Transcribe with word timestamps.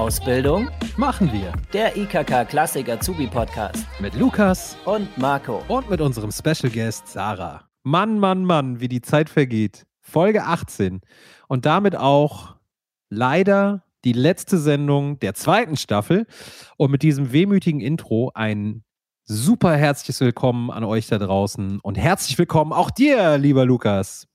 Ausbildung 0.00 0.70
machen 0.96 1.30
wir 1.30 1.52
der 1.74 1.94
IKK 1.94 2.46
Klassik 2.48 2.88
Azubi 2.88 3.26
Podcast 3.26 3.86
mit 4.00 4.14
Lukas 4.14 4.78
und 4.86 5.18
Marco. 5.18 5.62
und 5.68 5.90
mit 5.90 6.00
unserem 6.00 6.32
Special 6.32 6.72
Guest 6.72 7.06
Sarah. 7.06 7.68
Mann, 7.82 8.18
Mann, 8.18 8.46
Mann, 8.46 8.80
wie 8.80 8.88
die 8.88 9.02
Zeit 9.02 9.28
vergeht. 9.28 9.84
Folge 10.00 10.44
18 10.44 11.02
und 11.48 11.66
damit 11.66 11.96
auch 11.96 12.56
leider 13.10 13.84
die 14.06 14.14
letzte 14.14 14.56
Sendung 14.56 15.18
der 15.18 15.34
zweiten 15.34 15.76
Staffel. 15.76 16.26
Und 16.78 16.90
mit 16.90 17.02
diesem 17.02 17.30
wehmütigen 17.30 17.82
Intro 17.82 18.30
ein 18.34 18.82
super 19.26 19.76
herzliches 19.76 20.18
Willkommen 20.22 20.70
an 20.70 20.82
euch 20.82 21.08
da 21.08 21.18
draußen 21.18 21.78
und 21.78 21.98
herzlich 21.98 22.38
willkommen 22.38 22.72
auch 22.72 22.90
dir, 22.90 23.36
lieber 23.36 23.66
Lukas. 23.66 24.29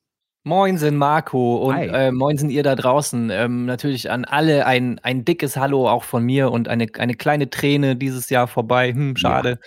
Moinsen 0.45 0.95
Marco 0.95 1.57
und 1.57 1.75
äh, 1.75 2.11
moinsen 2.11 2.51
ihr 2.51 2.61
da 2.61 2.75
draußen. 2.75 3.31
Ähm, 3.31 3.65
natürlich 3.65 4.11
an 4.11 4.25
alle 4.25 4.67
ein, 4.67 4.99
ein 4.99 5.25
dickes 5.25 5.57
Hallo 5.57 5.89
auch 5.89 6.03
von 6.03 6.23
mir 6.23 6.51
und 6.51 6.67
eine, 6.67 6.85
eine 6.99 7.15
kleine 7.15 7.49
Träne 7.49 7.95
dieses 7.95 8.29
Jahr 8.29 8.47
vorbei. 8.47 8.93
Hm, 8.93 9.17
schade. 9.17 9.59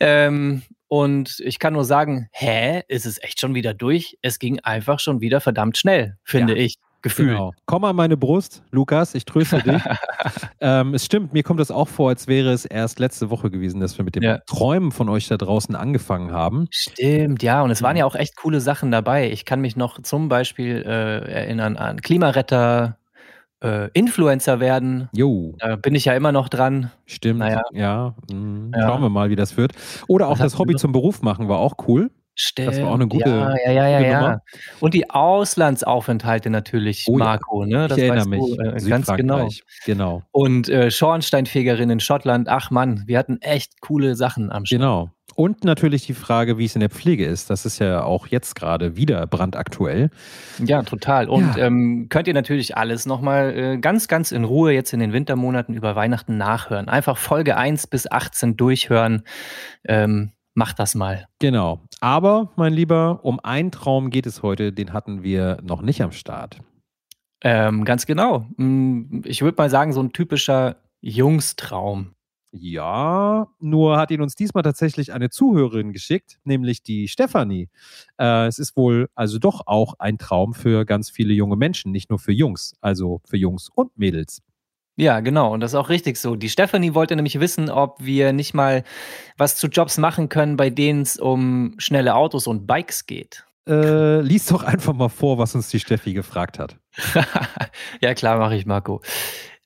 Ähm, 0.00 0.62
und 0.88 1.38
ich 1.38 1.60
kann 1.60 1.74
nur 1.74 1.84
sagen, 1.84 2.28
hä, 2.32 2.82
ist 2.88 3.06
es 3.06 3.22
echt 3.22 3.40
schon 3.40 3.54
wieder 3.54 3.72
durch? 3.72 4.18
Es 4.20 4.40
ging 4.40 4.58
einfach 4.58 4.98
schon 4.98 5.20
wieder 5.20 5.40
verdammt 5.40 5.78
schnell, 5.78 6.16
finde 6.24 6.54
Ja, 6.54 6.64
ich. 6.64 6.74
Gefühlt. 7.02 7.30
Genau. 7.30 7.52
Komm 7.66 7.84
an 7.84 7.96
meine 7.96 8.16
Brust, 8.16 8.62
Lukas, 8.70 9.14
ich 9.14 9.24
tröste 9.24 9.58
dich. 9.62 9.82
ähm, 10.60 10.94
es 10.94 11.04
stimmt, 11.06 11.32
mir 11.32 11.42
kommt 11.42 11.60
das 11.60 11.70
auch 11.70 11.88
vor, 11.88 12.10
als 12.10 12.26
wäre 12.28 12.50
es 12.52 12.64
erst 12.66 12.98
letzte 12.98 13.30
Woche 13.30 13.50
gewesen, 13.50 13.80
dass 13.80 13.96
wir 13.98 14.04
mit 14.04 14.16
dem 14.16 14.22
Ja. 14.22 14.38
Träumen 14.46 14.92
von 14.92 15.08
euch 15.08 15.26
da 15.28 15.36
draußen 15.38 15.74
angefangen 15.74 16.32
haben. 16.32 16.66
Stimmt, 16.70 17.42
ja, 17.42 17.62
und 17.62 17.70
es 17.70 17.82
waren 17.82 17.92
Mhm. 17.94 17.98
ja 18.00 18.04
auch 18.06 18.14
echt 18.14 18.36
coole 18.36 18.60
Sachen 18.60 18.90
dabei. 18.90 19.30
Ich 19.30 19.44
kann 19.44 19.60
mich 19.60 19.76
noch 19.76 20.02
zum 20.02 20.28
Beispiel 20.28 20.82
äh, 20.86 21.30
erinnern 21.32 21.76
an 21.76 22.00
Klimaretter, 22.00 22.96
äh, 23.62 23.88
Influencer 23.92 24.60
werden. 24.60 25.08
Jo, 25.12 25.54
Da 25.58 25.76
bin 25.76 25.94
ich 25.94 26.04
ja 26.06 26.14
immer 26.14 26.32
noch 26.32 26.48
dran. 26.48 26.90
stimmt. 27.06 27.40
Naja. 27.40 27.62
Ja, 27.72 28.14
mm, 28.30 28.72
Ja. 28.74 28.86
schauen 28.88 29.02
wir 29.02 29.08
mal, 29.10 29.30
wie 29.30 29.36
das 29.36 29.56
wird. 29.56 29.72
Oder 30.08 30.28
auch 30.28 30.32
Was 30.38 30.52
das 30.52 30.58
Hobby 30.58 30.76
zum 30.76 30.92
Beruf 30.92 31.22
machen 31.22 31.48
war 31.48 31.58
auch 31.58 31.74
cool. 31.88 32.10
Stimmt. 32.34 32.80
war 32.80 32.90
auch 32.90 32.94
eine 32.94 33.06
gute- 33.08 33.28
ja, 33.28 33.54
ja, 33.66 33.72
ja, 33.72 33.88
ja, 33.88 33.98
gute 33.98 34.10
ja. 34.10 34.20
Nummer. 34.20 34.42
Und 34.80 34.94
die 34.94 35.10
Auslandsaufenthalte 35.10 36.48
natürlich, 36.50 37.04
Oh 37.08 37.18
ja. 37.18 37.24
Marco, 37.24 37.64
ne? 37.66 37.88
Das 37.88 37.98
ich 37.98 38.04
erinnere 38.04 38.28
mich. 38.28 38.40
du, 38.40 38.62
äh, 38.62 38.88
ganz 38.88 39.06
genau. 39.08 39.48
Genau. 39.84 40.22
Und 40.32 40.68
äh, 40.68 40.90
Schornsteinfegerin 40.90 41.90
in 41.90 42.00
Schottland, 42.00 42.48
ach 42.48 42.70
Mann, 42.70 43.02
wir 43.06 43.18
hatten 43.18 43.38
echt 43.42 43.80
coole 43.80 44.14
Sachen 44.16 44.50
am 44.50 44.64
Start. 44.64 44.80
Genau. 44.80 45.10
Und 45.36 45.64
natürlich 45.64 46.06
die 46.06 46.14
Frage, 46.14 46.58
wie 46.58 46.64
es 46.64 46.74
in 46.74 46.80
der 46.80 46.90
Pflege 46.90 47.24
ist. 47.24 47.50
Das 47.50 47.64
ist 47.64 47.78
ja 47.78 48.02
auch 48.02 48.26
jetzt 48.26 48.54
gerade 48.56 48.96
wieder 48.96 49.26
brandaktuell. 49.26 50.10
Ja, 50.58 50.82
total. 50.82 51.28
Und 51.28 51.56
Ja. 51.56 51.66
ähm, 51.66 52.06
könnt 52.10 52.26
ihr 52.26 52.34
natürlich 52.34 52.76
alles 52.76 53.06
nochmal 53.06 53.56
äh, 53.56 53.78
ganz, 53.78 54.08
ganz 54.08 54.32
in 54.32 54.44
Ruhe 54.44 54.72
jetzt 54.72 54.92
in 54.92 55.00
den 55.00 55.12
Wintermonaten 55.12 55.72
über 55.74 55.94
Weihnachten 55.94 56.36
nachhören. 56.36 56.88
Einfach 56.88 57.16
Folge 57.16 57.56
1 57.56 57.86
bis 57.86 58.10
18 58.10 58.56
durchhören. 58.56 59.22
Ähm, 59.84 60.32
macht 60.54 60.78
das 60.78 60.94
mal. 60.94 61.26
Genau. 61.38 61.80
Aber, 62.00 62.50
mein 62.56 62.72
Lieber, 62.72 63.20
um 63.22 63.40
einen 63.40 63.70
Traum 63.70 64.10
geht 64.10 64.26
es 64.26 64.42
heute, 64.42 64.72
den 64.72 64.92
hatten 64.92 65.22
wir 65.22 65.58
noch 65.62 65.82
nicht 65.82 66.02
am 66.02 66.12
Start. 66.12 66.58
Ähm, 67.42 67.84
ganz 67.84 68.06
genau. 68.06 68.46
Mm, 68.56 69.22
Ich 69.24 69.42
würde 69.42 69.56
mal 69.56 69.70
sagen, 69.70 69.92
so 69.92 70.02
ein 70.02 70.12
typischer 70.12 70.76
Jungstraum. 71.00 72.14
Ja, 72.52 73.46
nur 73.60 73.96
hat 73.96 74.10
ihn 74.10 74.20
uns 74.22 74.34
diesmal 74.34 74.64
tatsächlich 74.64 75.12
eine 75.12 75.30
Zuhörerin 75.30 75.92
geschickt, 75.92 76.40
nämlich 76.42 76.82
die 76.82 77.06
Stefanie. 77.06 77.68
Äh, 78.18 78.46
es 78.48 78.58
ist 78.58 78.76
wohl 78.76 79.08
also 79.14 79.38
doch 79.38 79.62
auch 79.66 79.94
ein 80.00 80.18
Traum 80.18 80.52
für 80.52 80.84
ganz 80.84 81.10
viele 81.10 81.32
junge 81.32 81.54
Menschen, 81.56 81.92
nicht 81.92 82.10
nur 82.10 82.18
für 82.18 82.32
Jungs, 82.32 82.74
also 82.80 83.20
für 83.24 83.36
Jungs 83.36 83.68
und 83.72 83.96
Mädels. 83.96 84.42
Ja, 85.00 85.20
genau. 85.20 85.54
Und 85.54 85.60
das 85.60 85.70
ist 85.70 85.76
auch 85.76 85.88
richtig 85.88 86.18
so. 86.18 86.36
Die 86.36 86.50
Stefanie 86.50 86.92
wollte 86.92 87.16
nämlich 87.16 87.40
wissen, 87.40 87.70
ob 87.70 88.04
wir 88.04 88.34
nicht 88.34 88.52
mal 88.52 88.84
was 89.38 89.56
zu 89.56 89.68
Jobs 89.68 89.96
machen 89.96 90.28
können, 90.28 90.58
bei 90.58 90.68
denen 90.68 91.00
es 91.00 91.16
um 91.16 91.74
schnelle 91.78 92.14
Autos 92.14 92.46
und 92.46 92.66
Bikes 92.66 93.06
geht. 93.06 93.46
Äh, 93.66 94.20
lies 94.20 94.44
doch 94.44 94.62
einfach 94.62 94.92
mal 94.92 95.08
vor, 95.08 95.38
was 95.38 95.54
uns 95.54 95.70
die 95.70 95.80
Steffi 95.80 96.12
gefragt 96.12 96.58
hat. 96.58 96.76
ja, 98.02 98.12
klar, 98.12 98.36
mache 98.36 98.56
ich, 98.56 98.66
Marco. 98.66 99.00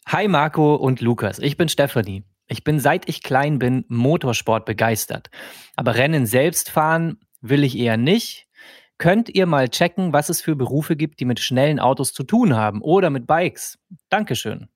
Hi, 0.07 0.29
Marco 0.29 0.77
und 0.77 1.01
Lukas. 1.01 1.41
Ich 1.41 1.57
bin 1.57 1.69
Stefanie. 1.69 2.23
Ich 2.47 2.63
bin 2.63 2.79
seit 2.79 3.09
ich 3.09 3.21
klein 3.21 3.59
bin 3.59 3.85
Motorsport 3.89 4.65
begeistert. 4.65 5.31
Aber 5.75 5.97
Rennen 5.97 6.27
selbst 6.27 6.71
fahren 6.71 7.19
will 7.41 7.65
ich 7.65 7.77
eher 7.77 7.97
nicht. 7.97 8.47
Könnt 8.99 9.29
ihr 9.29 9.47
mal 9.47 9.69
checken, 9.69 10.13
was 10.13 10.29
es 10.29 10.41
für 10.41 10.55
Berufe 10.55 10.95
gibt, 10.95 11.19
die 11.19 11.25
mit 11.25 11.41
schnellen 11.41 11.81
Autos 11.81 12.13
zu 12.13 12.23
tun 12.23 12.55
haben 12.55 12.83
oder 12.83 13.11
mit 13.11 13.27
Bikes? 13.27 13.81
Dankeschön. 14.11 14.69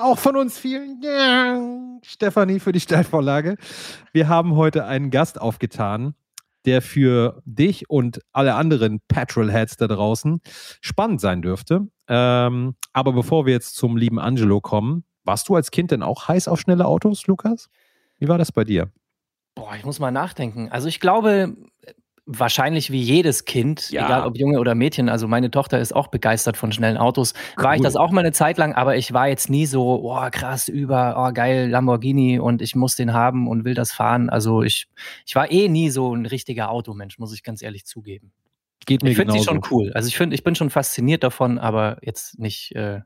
Auch 0.00 0.18
von 0.18 0.36
uns 0.36 0.58
vielen 0.58 1.00
Dank, 1.00 2.06
Stefanie, 2.06 2.60
für 2.60 2.72
die 2.72 2.80
Steilvorlage. 2.80 3.56
Wir 4.12 4.28
haben 4.28 4.54
heute 4.54 4.84
einen 4.84 5.10
Gast 5.10 5.40
aufgetan, 5.40 6.14
der 6.64 6.80
für 6.80 7.42
dich 7.44 7.90
und 7.90 8.20
alle 8.32 8.54
anderen 8.54 9.00
Petrolheads 9.08 9.76
da 9.76 9.88
draußen 9.88 10.40
spannend 10.80 11.20
sein 11.20 11.42
dürfte. 11.42 11.88
Ähm, 12.08 12.76
aber 12.92 13.12
bevor 13.12 13.46
wir 13.46 13.52
jetzt 13.52 13.76
zum 13.76 13.96
lieben 13.96 14.18
Angelo 14.18 14.60
kommen, 14.60 15.04
warst 15.24 15.48
du 15.48 15.56
als 15.56 15.70
Kind 15.70 15.90
denn 15.90 16.02
auch 16.02 16.28
heiß 16.28 16.48
auf 16.48 16.60
schnelle 16.60 16.86
Autos, 16.86 17.26
Lukas? 17.26 17.68
Wie 18.18 18.28
war 18.28 18.38
das 18.38 18.52
bei 18.52 18.64
dir? 18.64 18.90
Boah, 19.54 19.74
ich 19.76 19.84
muss 19.84 19.98
mal 19.98 20.10
nachdenken. 20.10 20.68
Also 20.70 20.86
ich 20.88 21.00
glaube, 21.00 21.56
wahrscheinlich 22.26 22.90
wie 22.90 23.00
jedes 23.00 23.44
Kind, 23.44 23.90
Ja. 23.90 24.04
egal 24.06 24.26
ob 24.26 24.36
Junge 24.36 24.58
oder 24.58 24.74
Mädchen, 24.74 25.08
also 25.08 25.28
meine 25.28 25.50
Tochter 25.50 25.78
ist 25.78 25.94
auch 25.94 26.08
begeistert 26.08 26.56
von 26.56 26.72
schnellen 26.72 26.96
Autos. 26.96 27.34
War 27.56 27.74
ich 27.74 27.80
Cool. 27.80 27.84
das 27.84 27.94
auch 27.96 28.10
mal 28.10 28.20
eine 28.20 28.32
Zeit 28.32 28.58
lang, 28.58 28.74
aber 28.74 28.96
ich 28.96 29.12
war 29.12 29.28
jetzt 29.28 29.48
nie 29.48 29.64
so, 29.66 30.02
oh 30.02 30.28
krass, 30.32 30.66
über, 30.68 31.14
oh 31.16 31.32
geil, 31.32 31.68
Lamborghini 31.70 32.40
und 32.40 32.62
ich 32.62 32.74
muss 32.74 32.96
den 32.96 33.12
haben 33.12 33.46
und 33.46 33.64
will 33.64 33.74
das 33.74 33.92
fahren. 33.92 34.28
Also 34.28 34.62
ich, 34.62 34.88
ich 35.24 35.34
war 35.36 35.50
eh 35.52 35.68
nie 35.68 35.90
so 35.90 36.12
ein 36.14 36.26
richtiger 36.26 36.70
Automensch, 36.70 37.18
muss 37.18 37.32
ich 37.32 37.44
ganz 37.44 37.62
ehrlich 37.62 37.86
zugeben. 37.86 38.32
Geht 38.86 39.02
mir 39.02 39.10
Ich 39.10 39.16
finde 39.16 39.32
sie 39.32 39.42
schon 39.44 39.62
cool. 39.70 39.92
Also 39.94 40.08
ich 40.08 40.16
finde, 40.16 40.34
ich 40.34 40.42
bin 40.44 40.54
schon 40.56 40.70
fasziniert 40.70 41.22
davon, 41.22 41.58
aber 41.58 41.98
jetzt 42.02 42.38
nicht, 42.38 42.72
äh, 42.74 43.00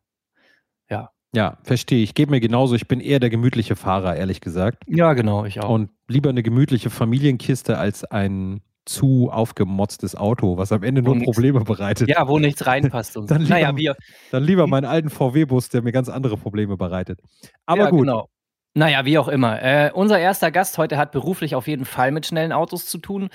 ja. 0.90 1.10
Ja, 1.34 1.58
verstehe 1.62 2.02
ich. 2.02 2.14
Geht 2.14 2.28
mir 2.30 2.40
genauso. 2.40 2.74
Ich 2.74 2.88
bin 2.88 3.00
eher 3.00 3.20
der 3.20 3.30
gemütliche 3.30 3.76
Fahrer, 3.76 4.16
ehrlich 4.16 4.40
gesagt. 4.40 4.82
Ja, 4.88 5.12
genau, 5.12 5.44
ich 5.44 5.60
auch. 5.60 5.68
Und 5.68 5.90
lieber 6.08 6.28
eine 6.30 6.42
gemütliche 6.42 6.90
Familienkiste 6.90 7.78
als 7.78 8.02
ein 8.04 8.62
zu 8.90 9.30
aufgemotztes 9.30 10.16
Auto, 10.16 10.56
was 10.56 10.72
am 10.72 10.82
Ende 10.82 11.02
Wo 11.02 11.06
nur 11.08 11.16
nix- 11.16 11.24
Probleme 11.26 11.60
bereitet. 11.60 12.08
ja, 12.08 12.26
wo 12.28 12.38
nichts 12.38 12.66
reinpasst 12.66 13.16
und. 13.16 13.30
Dann 13.30 13.42
lieber- 13.42 13.54
Naja, 13.54 13.76
wir, 13.76 13.96
Dann 14.30 14.42
lieber 14.44 14.66
meinen 14.66 14.84
alten 14.86 15.10
VW-Bus, 15.10 15.68
der 15.68 15.82
mir 15.82 15.92
ganz 15.92 16.08
andere 16.08 16.36
Probleme 16.36 16.76
bereitet. 16.76 17.20
Aber 17.66 17.84
ja, 17.84 17.90
gut. 17.90 18.00
Genau. 18.00 18.28
Naja, 18.74 19.04
wie 19.04 19.18
auch 19.18 19.28
immer. 19.28 19.60
Äh, 19.62 19.90
unser 19.94 20.18
erster 20.18 20.50
Gast 20.50 20.78
heute 20.78 20.96
hat 20.96 21.10
beruflich 21.12 21.54
auf 21.54 21.66
jeden 21.66 21.84
Fall 21.84 22.12
mit 22.12 22.26
schnellen 22.26 22.52
Autos 22.52 22.86
zu 22.86 22.98
tun. 22.98 23.28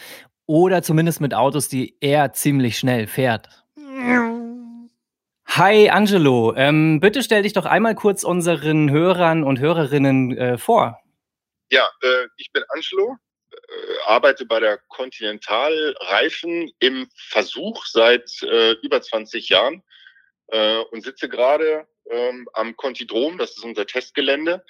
Oder 0.45 0.81
zumindest 0.83 1.21
mit 1.21 1.33
Autos, 1.33 1.67
die 1.69 1.97
er 2.01 2.31
ziemlich 2.33 2.77
schnell 2.77 3.07
fährt. 3.07 3.49
Hi 5.47 5.89
Angelo, 5.89 6.53
ähm, 6.55 6.99
bitte 6.99 7.23
stell 7.23 7.44
dich 7.44 7.53
doch 7.53 7.65
einmal 7.65 7.95
kurz 7.95 8.23
unseren 8.23 8.89
Hörern 8.91 9.44
und 9.44 9.59
Hörerinnen 9.59 10.35
äh, 10.38 10.57
vor. 10.57 10.99
Ja, 11.71 11.83
äh, 12.01 12.27
ich 12.38 12.51
bin 12.51 12.63
Angelo, 12.73 13.15
arbeite 14.05 14.45
bei 14.45 14.59
der 14.59 14.79
Continental 14.89 15.95
Reifen 15.99 16.71
im 16.79 17.09
Versuch 17.15 17.85
seit 17.85 18.29
äh, 18.43 18.73
über 18.81 19.01
20 19.01 19.49
Jahren 19.49 19.83
äh, 20.47 20.79
und 20.91 21.03
sitze 21.03 21.29
gerade 21.29 21.87
ähm, 22.09 22.47
am 22.53 22.75
Contidrom, 22.75 23.37
das 23.37 23.51
ist 23.51 23.63
unser 23.63 23.85
Testgelände, 23.85 24.63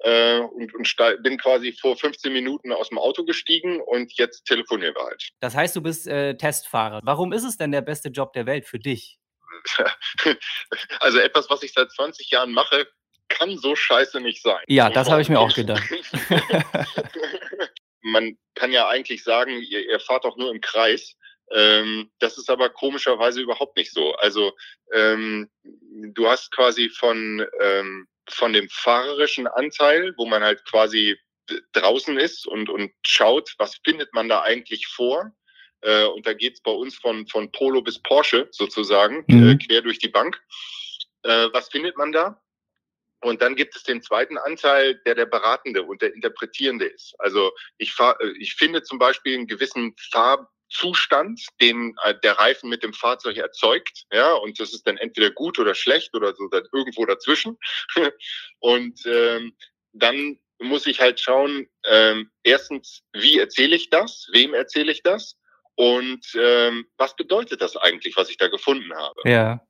äh, 0.00 0.38
und, 0.38 0.74
und 0.74 1.22
bin 1.22 1.38
quasi 1.38 1.72
vor 1.72 1.96
15 1.96 2.32
Minuten 2.32 2.72
aus 2.72 2.90
dem 2.90 2.98
Auto 2.98 3.24
gestiegen 3.24 3.80
und 3.80 4.12
jetzt 4.18 4.44
telefonieren 4.44 4.94
wir 4.94 5.04
halt. 5.04 5.30
Das 5.40 5.54
heißt, 5.54 5.74
du 5.74 5.80
bist 5.80 6.06
äh, 6.06 6.36
Testfahrer. 6.36 7.00
Warum 7.02 7.32
ist 7.32 7.44
es 7.44 7.56
denn 7.56 7.72
der 7.72 7.80
beste 7.80 8.10
Job 8.10 8.32
der 8.32 8.46
Welt 8.46 8.66
für 8.66 8.78
dich? 8.78 9.18
also 11.00 11.18
etwas, 11.18 11.48
was 11.50 11.62
ich 11.62 11.72
seit 11.72 11.90
20 11.90 12.30
Jahren 12.30 12.52
mache, 12.52 12.86
kann 13.28 13.56
so 13.56 13.74
scheiße 13.74 14.20
nicht 14.20 14.42
sein. 14.42 14.62
Ja, 14.68 14.90
das 14.90 15.10
habe 15.10 15.22
ich 15.22 15.28
mir 15.28 15.40
auch 15.40 15.52
gedacht. 15.52 15.82
Man 18.06 18.38
kann 18.54 18.72
ja 18.72 18.88
eigentlich 18.88 19.22
sagen, 19.24 19.60
ihr, 19.62 19.88
ihr 19.88 20.00
fahrt 20.00 20.24
doch 20.24 20.36
nur 20.36 20.50
im 20.50 20.60
Kreis. 20.60 21.16
Ähm, 21.52 22.10
das 22.18 22.38
ist 22.38 22.50
aber 22.50 22.70
komischerweise 22.70 23.40
überhaupt 23.40 23.76
nicht 23.76 23.92
so. 23.92 24.14
Also 24.16 24.52
ähm, 24.92 25.48
du 25.62 26.28
hast 26.28 26.50
quasi 26.52 26.88
von, 26.88 27.46
ähm, 27.60 28.06
von 28.28 28.52
dem 28.52 28.68
fahrerischen 28.68 29.46
Anteil, 29.46 30.12
wo 30.16 30.26
man 30.26 30.42
halt 30.42 30.64
quasi 30.64 31.16
draußen 31.72 32.18
ist 32.18 32.46
und, 32.46 32.68
und 32.68 32.92
schaut, 33.04 33.54
was 33.58 33.76
findet 33.84 34.12
man 34.12 34.28
da 34.28 34.42
eigentlich 34.42 34.86
vor. 34.88 35.32
Äh, 35.82 36.06
und 36.06 36.26
da 36.26 36.32
geht's 36.32 36.60
bei 36.60 36.72
uns 36.72 36.96
von, 36.96 37.26
von 37.28 37.52
Polo 37.52 37.82
bis 37.82 38.00
Porsche 38.00 38.48
sozusagen, 38.50 39.24
Mhm. 39.28 39.50
äh, 39.50 39.56
quer 39.56 39.82
durch 39.82 39.98
die 39.98 40.08
Bank. 40.08 40.42
Äh, 41.22 41.48
was 41.52 41.68
findet 41.68 41.96
man 41.96 42.12
da? 42.12 42.42
Und 43.20 43.42
dann 43.42 43.56
gibt 43.56 43.74
es 43.76 43.82
den 43.82 44.02
zweiten 44.02 44.38
Anteil, 44.38 45.00
der 45.06 45.14
der 45.14 45.26
Beratende 45.26 45.82
und 45.82 46.02
der 46.02 46.14
Interpretierende 46.14 46.86
ist. 46.86 47.14
Also 47.18 47.52
ich, 47.78 47.92
fahr, 47.92 48.20
äh, 48.20 48.32
ich 48.38 48.54
finde 48.54 48.82
zum 48.82 48.98
Beispiel 48.98 49.34
einen 49.34 49.46
gewissen 49.46 49.94
Fahr 50.10 50.50
Zustand, 50.68 51.46
den 51.60 51.94
äh, 52.02 52.14
der 52.22 52.38
Reifen 52.38 52.68
mit 52.68 52.82
dem 52.82 52.92
Fahrzeug 52.92 53.36
erzeugt. 53.36 54.04
Ja, 54.12 54.32
und 54.34 54.58
das 54.58 54.72
ist 54.72 54.86
dann 54.86 54.96
entweder 54.96 55.30
gut 55.30 55.58
oder 55.58 55.74
schlecht 55.74 56.14
oder 56.14 56.34
so 56.34 56.48
dann 56.48 56.64
irgendwo 56.72 57.06
dazwischen. 57.06 57.58
und 58.58 59.00
ähm, 59.06 59.56
dann 59.92 60.38
muss 60.58 60.86
ich 60.86 61.00
halt 61.00 61.20
schauen, 61.20 61.68
ähm, 61.84 62.30
erstens, 62.42 63.02
wie 63.12 63.38
erzähle 63.38 63.76
ich 63.76 63.90
das? 63.90 64.26
Wem 64.32 64.54
erzähle 64.54 64.90
ich 64.90 65.02
das? 65.02 65.36
Und 65.74 66.26
ähm, 66.34 66.86
was 66.96 67.14
bedeutet 67.14 67.60
das 67.60 67.76
eigentlich, 67.76 68.16
was 68.16 68.30
ich 68.30 68.38
da 68.38 68.48
gefunden 68.48 68.94
habe? 68.94 69.20
Ja. 69.24 69.60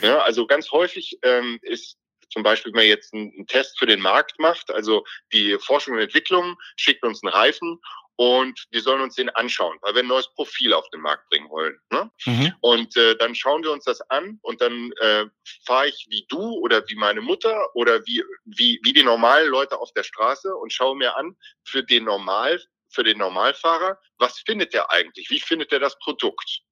Ja, 0.00 0.18
also 0.18 0.46
ganz 0.46 0.70
häufig 0.70 1.18
ähm, 1.22 1.58
ist 1.62 1.96
zum 2.30 2.42
Beispiel, 2.42 2.72
wenn 2.72 2.80
man 2.80 2.88
jetzt 2.88 3.12
einen, 3.14 3.46
Test 3.46 3.78
für 3.78 3.86
den 3.86 4.00
Markt 4.00 4.38
macht, 4.38 4.70
also 4.70 5.04
die 5.32 5.58
Forschung 5.58 5.94
und 5.94 6.00
Entwicklung 6.00 6.56
schickt 6.76 7.04
uns 7.04 7.22
einen 7.22 7.32
Reifen 7.32 7.80
und 8.16 8.66
wir 8.70 8.80
sollen 8.80 9.02
uns 9.02 9.14
den 9.14 9.28
anschauen, 9.30 9.78
weil 9.82 9.94
wir 9.94 10.02
ein 10.02 10.08
neues 10.08 10.32
Profil 10.34 10.72
auf 10.72 10.88
den 10.90 11.02
Markt 11.02 11.28
bringen 11.28 11.50
wollen. 11.50 11.78
Ne? 11.92 12.10
Mhm. 12.24 12.52
Und 12.60 12.96
äh, 12.96 13.14
dann 13.16 13.34
schauen 13.34 13.62
wir 13.62 13.70
uns 13.70 13.84
das 13.84 14.00
an 14.10 14.38
und 14.42 14.60
dann 14.60 14.92
äh, 15.00 15.26
fahre 15.66 15.88
ich 15.88 16.06
wie 16.08 16.24
du 16.28 16.40
oder 16.40 16.82
wie 16.88 16.96
meine 16.96 17.20
Mutter 17.20 17.74
oder 17.74 18.04
wie, 18.06 18.24
wie, 18.44 18.80
wie 18.82 18.92
die 18.94 19.02
normalen 19.02 19.50
Leute 19.50 19.78
auf 19.78 19.92
der 19.92 20.02
Straße 20.02 20.54
und 20.54 20.72
schaue 20.72 20.96
mir 20.96 21.16
an 21.16 21.36
für 21.64 21.84
den 21.84 22.04
Normal, 22.04 22.60
für 22.88 23.04
den 23.04 23.18
Normalfahrer, 23.18 24.00
was 24.18 24.38
findet 24.40 24.72
der 24.72 24.90
eigentlich? 24.90 25.28
Wie 25.28 25.40
findet 25.40 25.72
er 25.72 25.80
das 25.80 25.98
Produkt? 25.98 26.62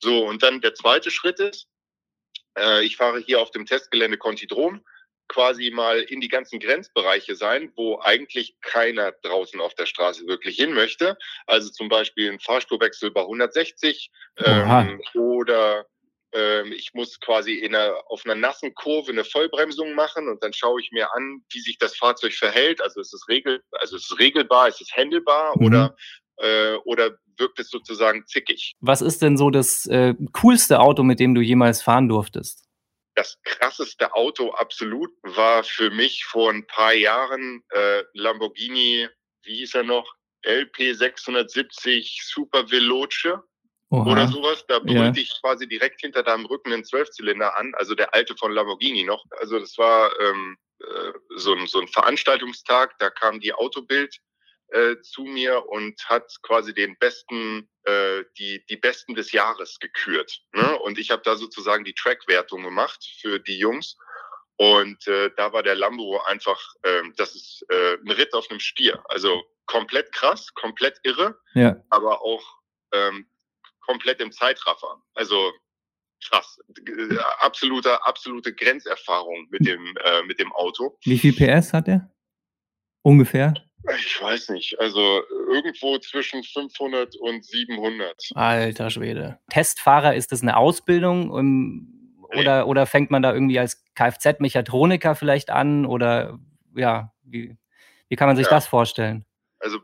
So, 0.00 0.26
und 0.26 0.42
dann 0.42 0.60
der 0.60 0.74
zweite 0.74 1.10
Schritt 1.10 1.40
ist, 1.40 1.66
äh, 2.58 2.84
ich 2.84 2.96
fahre 2.96 3.20
hier 3.20 3.40
auf 3.40 3.50
dem 3.50 3.64
Testgelände 3.64 4.18
Contidrom 4.18 4.84
quasi 5.30 5.70
mal 5.70 6.00
in 6.00 6.20
die 6.20 6.28
ganzen 6.28 6.58
Grenzbereiche 6.58 7.36
sein, 7.36 7.72
wo 7.76 8.00
eigentlich 8.00 8.56
keiner 8.60 9.12
draußen 9.22 9.60
auf 9.60 9.74
der 9.74 9.86
Straße 9.86 10.26
wirklich 10.26 10.56
hin 10.56 10.74
möchte. 10.74 11.16
Also 11.46 11.70
zum 11.70 11.88
Beispiel 11.88 12.32
ein 12.32 12.40
Fahrstuhlwechsel 12.40 13.12
bei 13.12 13.20
160 13.20 14.10
ähm, 14.44 15.00
oder 15.14 15.86
ähm, 16.32 16.72
ich 16.72 16.94
muss 16.94 17.20
quasi 17.20 17.54
in 17.54 17.76
einer, 17.76 17.94
auf 18.08 18.22
einer 18.24 18.34
nassen 18.34 18.74
Kurve 18.74 19.12
eine 19.12 19.24
Vollbremsung 19.24 19.94
machen 19.94 20.28
und 20.28 20.42
dann 20.42 20.52
schaue 20.52 20.80
ich 20.80 20.90
mir 20.90 21.14
an, 21.14 21.42
wie 21.52 21.60
sich 21.60 21.78
das 21.78 21.96
Fahrzeug 21.96 22.32
verhält. 22.32 22.82
Also 22.82 23.00
ist 23.00 23.14
es 23.14 23.28
regel, 23.28 23.62
also 23.78 23.96
ist 23.96 24.10
es 24.10 24.18
regelbar, 24.18 24.66
ist 24.66 24.80
es 24.80 24.90
handelbar 24.96 25.56
mhm. 25.56 25.66
oder 25.66 25.96
äh, 26.38 26.74
oder 26.84 27.12
wirkt 27.36 27.60
es 27.60 27.70
sozusagen 27.70 28.26
zickig? 28.26 28.74
Was 28.80 29.00
ist 29.00 29.22
denn 29.22 29.36
so 29.36 29.50
das 29.50 29.86
äh, 29.86 30.14
coolste 30.32 30.80
Auto, 30.80 31.04
mit 31.04 31.20
dem 31.20 31.36
du 31.36 31.40
jemals 31.40 31.82
fahren 31.82 32.08
durftest? 32.08 32.69
Das 33.14 33.38
krasseste 33.44 34.14
Auto 34.14 34.52
absolut 34.52 35.10
war 35.22 35.64
für 35.64 35.90
mich 35.90 36.24
vor 36.24 36.50
ein 36.50 36.66
paar 36.66 36.94
Jahren 36.94 37.62
äh, 37.70 38.02
Lamborghini, 38.14 39.08
wie 39.42 39.56
hieß 39.56 39.74
er 39.74 39.84
noch? 39.84 40.14
LP 40.42 40.94
670 40.94 42.22
Super 42.24 42.70
Veloce 42.70 43.38
Oha. 43.90 44.10
oder 44.10 44.28
sowas. 44.28 44.64
Da 44.68 44.78
brüllte 44.78 45.20
ja. 45.20 45.22
ich 45.22 45.40
quasi 45.40 45.68
direkt 45.68 46.00
hinter 46.00 46.22
deinem 46.22 46.46
Rücken 46.46 46.72
einen 46.72 46.84
Zwölfzylinder 46.84 47.56
an, 47.58 47.72
also 47.74 47.94
der 47.94 48.14
alte 48.14 48.36
von 48.36 48.52
Lamborghini 48.52 49.04
noch. 49.04 49.24
Also 49.38 49.58
das 49.58 49.76
war 49.76 50.18
ähm, 50.20 50.56
äh, 50.80 51.12
so, 51.36 51.54
ein, 51.54 51.66
so 51.66 51.80
ein 51.80 51.88
Veranstaltungstag, 51.88 52.96
da 52.98 53.10
kam 53.10 53.40
die 53.40 53.52
Autobild 53.52 54.18
äh, 54.72 55.00
zu 55.02 55.22
mir 55.22 55.66
und 55.68 56.02
hat 56.06 56.32
quasi 56.42 56.74
den 56.74 56.96
besten, 56.98 57.68
äh, 57.84 58.24
die, 58.38 58.64
die 58.68 58.76
besten 58.76 59.14
des 59.14 59.32
Jahres 59.32 59.78
gekürt. 59.78 60.42
Ne? 60.52 60.78
Und 60.80 60.98
ich 60.98 61.10
habe 61.10 61.22
da 61.24 61.36
sozusagen 61.36 61.84
die 61.84 61.94
Track-Wertung 61.94 62.62
gemacht 62.62 63.04
für 63.20 63.38
die 63.38 63.58
Jungs. 63.58 63.96
Und 64.56 65.06
äh, 65.06 65.30
da 65.36 65.52
war 65.52 65.62
der 65.62 65.74
Lambo 65.74 66.20
einfach, 66.26 66.60
äh, 66.82 67.02
das 67.16 67.34
ist 67.34 67.64
äh, 67.70 67.94
ein 67.94 68.10
Ritt 68.10 68.34
auf 68.34 68.50
einem 68.50 68.60
Stier. 68.60 69.02
Also 69.08 69.42
komplett 69.66 70.12
krass, 70.12 70.52
komplett 70.54 71.00
irre, 71.02 71.38
ja. 71.54 71.76
aber 71.88 72.22
auch 72.22 72.42
ähm, 72.92 73.26
komplett 73.80 74.20
im 74.20 74.32
Zeitraffer. 74.32 75.02
Also 75.14 75.52
krass, 76.28 76.58
äh, 76.86 77.16
absoluter, 77.38 78.06
absolute 78.06 78.54
Grenzerfahrung 78.54 79.46
mit 79.50 79.66
dem, 79.66 79.96
äh, 80.04 80.22
mit 80.24 80.38
dem 80.38 80.52
Auto. 80.52 80.98
Wie 81.04 81.18
viel 81.18 81.32
PS 81.32 81.72
hat 81.72 81.88
er? 81.88 82.12
Ungefähr? 83.02 83.54
Ich 83.96 84.20
weiß 84.20 84.50
nicht. 84.50 84.78
Also 84.78 85.22
irgendwo 85.48 85.98
zwischen 85.98 86.42
500 86.42 87.16
und 87.16 87.44
700. 87.44 88.30
Alter 88.34 88.90
Schwede. 88.90 89.38
Testfahrer, 89.50 90.14
ist 90.14 90.32
das 90.32 90.42
eine 90.42 90.56
Ausbildung? 90.56 91.30
Um, 91.30 92.18
oder, 92.36 92.66
oder 92.68 92.86
fängt 92.86 93.10
man 93.10 93.22
da 93.22 93.32
irgendwie 93.32 93.58
als 93.58 93.84
Kfz-Mechatroniker 93.94 95.14
vielleicht 95.14 95.50
an? 95.50 95.86
Oder 95.86 96.38
ja, 96.76 97.12
wie, 97.22 97.56
wie 98.08 98.16
kann 98.16 98.28
man 98.28 98.36
sich 98.36 98.46
ja. 98.46 98.50
das 98.50 98.66
vorstellen? 98.66 99.24
Also 99.58 99.78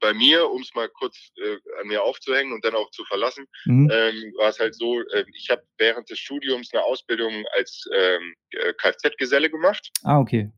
bei 0.00 0.12
mir, 0.12 0.50
um 0.50 0.60
es 0.60 0.74
mal 0.74 0.88
kurz 0.88 1.30
äh, 1.36 1.56
an 1.80 1.88
mir 1.88 2.02
aufzuhängen 2.02 2.52
und 2.52 2.64
dann 2.64 2.74
auch 2.74 2.90
zu 2.90 3.04
verlassen, 3.04 3.46
mhm. 3.64 3.90
ähm, 3.92 4.34
war 4.38 4.48
es 4.48 4.58
halt 4.58 4.74
so, 4.74 5.00
äh, 5.00 5.24
ich 5.34 5.48
habe 5.50 5.62
während 5.78 6.10
des 6.10 6.18
Studiums 6.18 6.70
eine 6.72 6.82
Ausbildung 6.82 7.44
als 7.56 7.88
ähm, 7.94 8.34
äh, 8.50 8.72
Kfz-Geselle 8.74 9.50
gemacht. 9.50 9.90
Ah, 10.02 10.18
okay. 10.18 10.50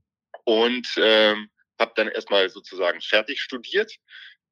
Und 0.45 0.89
ähm, 0.97 1.49
habe 1.79 1.93
dann 1.97 2.09
erstmal 2.09 2.49
sozusagen 2.49 3.01
fertig 3.01 3.41
studiert. 3.41 3.93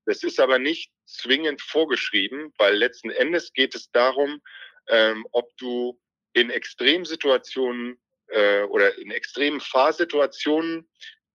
Das 0.07 0.23
ist 0.23 0.41
aber 0.41 0.59
nicht 0.59 0.93
zwingend 1.07 1.63
vorgeschrieben, 1.63 2.53
weil 2.59 2.75
letzten 2.77 3.11
Endes 3.11 3.53
geht 3.53 3.75
es 3.75 3.91
darum, 3.91 4.41
ähm, 4.89 5.27
ob 5.33 5.57
du 5.57 5.99
in 6.35 6.51
Extremsituationen 6.51 7.99
äh, 8.29 8.63
oder 8.65 8.99
in 8.99 9.11
extremen 9.11 9.61
Fahrsituationen 9.61 10.89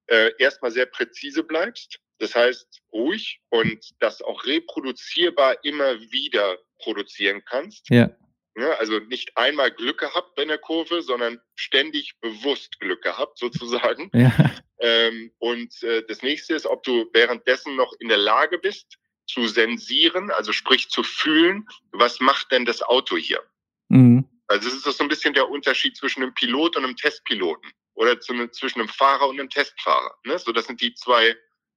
äh, 0.08 0.32
erstmal 0.38 0.72
sehr 0.72 0.86
präzise 0.86 1.44
bleibst. 1.44 2.00
Das 2.20 2.36
heißt, 2.36 2.82
ruhig 2.92 3.40
und 3.50 3.80
das 4.00 4.22
auch 4.22 4.46
reproduzierbar 4.46 5.64
immer 5.64 6.00
wieder 6.12 6.58
produzieren 6.80 7.44
kannst. 7.46 7.90
Ja. 7.90 8.10
Ja, 8.58 8.74
also 8.74 9.00
nicht 9.00 9.38
einmal 9.38 9.72
Glück 9.72 10.00
gehabt 10.00 10.36
bei 10.36 10.44
der 10.44 10.58
Kurve, 10.58 11.02
sondern 11.02 11.40
ständig 11.56 12.20
bewusst 12.20 12.80
Glück 12.80 13.02
gehabt, 13.02 13.38
sozusagen. 13.38 14.12
Ja. 14.14 14.34
Ähm, 14.80 15.32
und 15.40 15.84
äh, 15.84 16.04
das 16.08 16.22
nächste 16.22 16.56
ist, 16.56 16.66
ob 16.66 16.84
du 16.84 17.10
währenddessen 17.14 17.76
noch 17.76 17.94
in 18.00 18.08
der 18.08 18.18
Lage 18.18 18.58
bist, 18.58 18.98
zu 19.26 19.48
sensieren, 19.48 20.32
also 20.32 20.52
sprich 20.52 20.90
zu 20.90 21.04
fühlen, 21.04 21.68
was 21.92 22.20
macht 22.20 22.52
denn 22.52 22.66
das 22.66 22.82
Auto 22.82 23.16
hier? 23.16 23.42
Mhm. 23.90 24.28
Also 24.48 24.68
es 24.68 24.76
ist 24.76 24.88
das 24.88 24.98
so 24.98 25.04
ein 25.04 25.10
bisschen 25.10 25.34
der 25.34 25.50
Unterschied 25.50 25.96
zwischen 25.96 26.24
einem 26.24 26.34
Pilot 26.34 26.76
und 26.76 26.84
einem 26.84 26.96
Testpiloten 26.96 27.72
oder 27.94 28.20
zu, 28.20 28.48
zwischen 28.48 28.80
einem 28.80 28.90
Fahrer 28.90 29.28
und 29.28 29.40
einem 29.40 29.50
Testfahrer. 29.50 30.16
Ne? 30.26 30.40
So, 30.40 30.52
das 30.52 30.66
sind 30.66 30.82
die 30.82 30.94
zwei, 30.96 31.36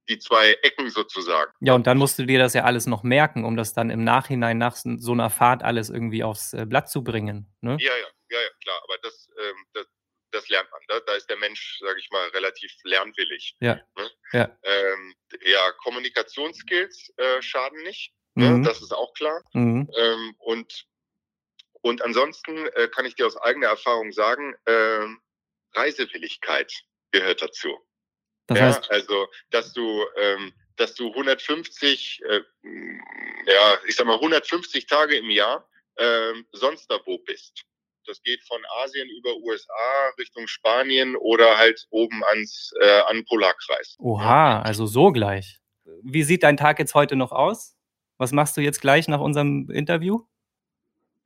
die 0.09 0.19
zwei 0.19 0.57
Ecken 0.63 0.89
sozusagen. 0.89 1.53
Ja, 1.61 1.75
und 1.75 1.87
dann 1.87 1.99
musst 1.99 2.19
du 2.19 2.25
dir 2.25 2.39
das 2.39 2.55
ja 2.55 2.65
alles 2.65 2.87
noch 2.87 3.03
merken, 3.03 3.45
um 3.45 3.57
das 3.57 3.75
dann 3.75 3.91
im 3.91 4.05
Nachhinein 4.05 4.57
nach 4.57 4.75
so 4.77 5.13
einer 5.13 5.29
Fahrt 5.29 5.63
alles 5.63 5.91
irgendwie 5.91 6.25
aufs 6.25 6.55
äh, 6.55 6.65
Blatt 6.65 6.89
zu 6.89 7.05
bringen. 7.05 7.53
Ne? 7.61 7.77
Ja, 7.79 7.93
ja, 7.93 8.07
ja, 8.31 8.41
ja, 8.41 8.49
klar. 8.63 8.81
Aber 8.85 8.97
das, 9.03 9.29
ähm, 9.39 9.67
das, 9.75 9.87
das 10.33 10.49
lernt 10.49 10.71
man. 10.71 10.81
Da, 10.89 11.01
da 11.01 11.15
ist 11.15 11.29
der 11.29 11.37
Mensch, 11.37 11.79
sage 11.81 12.01
ich 12.01 12.11
mal, 12.11 12.29
relativ 12.29 12.73
lernwillig. 12.85 13.57
Ja. 13.61 13.81
Ne? 13.97 14.11
ja. 14.33 14.59
Ähm, 14.63 15.15
ja, 15.45 15.73
Kommunikationsskills 15.83 17.13
äh, 17.17 17.43
schaden 17.43 17.83
nicht. 17.83 18.13
Ne? 18.35 18.51
Mhm. 18.51 18.61
Ne? 18.61 18.67
Das 18.67 18.83
ist 18.83 18.93
auch 18.93 19.13
klar. 19.15 19.43
Mhm. 19.53 19.91
Ähm, 19.97 20.35
und, 20.39 20.87
und 21.83 22.03
ansonsten 22.03 22.67
äh, 22.69 22.89
kann 22.89 23.05
ich 23.05 23.15
dir 23.15 23.27
aus 23.27 23.37
eigener 23.37 23.69
Erfahrung 23.69 24.13
sagen, 24.13 24.55
äh, 24.65 25.07
Reisewilligkeit 25.75 26.73
gehört 27.13 27.43
dazu. 27.43 27.79
Das 28.47 28.59
ja, 28.59 28.67
heißt, 28.67 28.91
also, 28.91 29.29
dass 29.51 29.73
du, 29.73 30.05
ähm, 30.17 30.53
dass 30.77 30.95
du 30.95 31.09
150, 31.09 32.23
äh, 32.25 32.41
ja, 33.47 33.79
ich 33.87 33.97
sag 33.97 34.07
mal 34.07 34.15
150 34.15 34.87
Tage 34.87 35.17
im 35.17 35.31
Jahr 35.31 35.69
ähm, 35.99 36.47
sonst 36.53 36.91
da 36.91 36.99
wo 37.05 37.19
bist. 37.19 37.65
Das 38.07 38.23
geht 38.23 38.43
von 38.43 38.61
Asien 38.83 39.09
über 39.09 39.37
USA 39.37 40.11
Richtung 40.19 40.47
Spanien 40.47 41.17
oder 41.17 41.59
halt 41.59 41.87
oben 41.91 42.23
ans 42.25 42.73
äh, 42.81 43.01
an 43.09 43.25
Polarkreis. 43.25 43.97
Oha, 43.99 44.63
also 44.63 44.87
so 44.87 45.11
gleich. 45.13 45.61
Wie 46.03 46.23
sieht 46.23 46.43
dein 46.43 46.57
Tag 46.57 46.79
jetzt 46.79 46.95
heute 46.95 47.17
noch 47.17 47.33
aus? 47.33 47.77
Was 48.19 48.33
machst 48.33 48.57
du 48.57 48.61
jetzt 48.61 48.81
gleich 48.81 49.09
nach 49.09 49.21
unserem 49.21 49.69
Interview? 49.71 50.21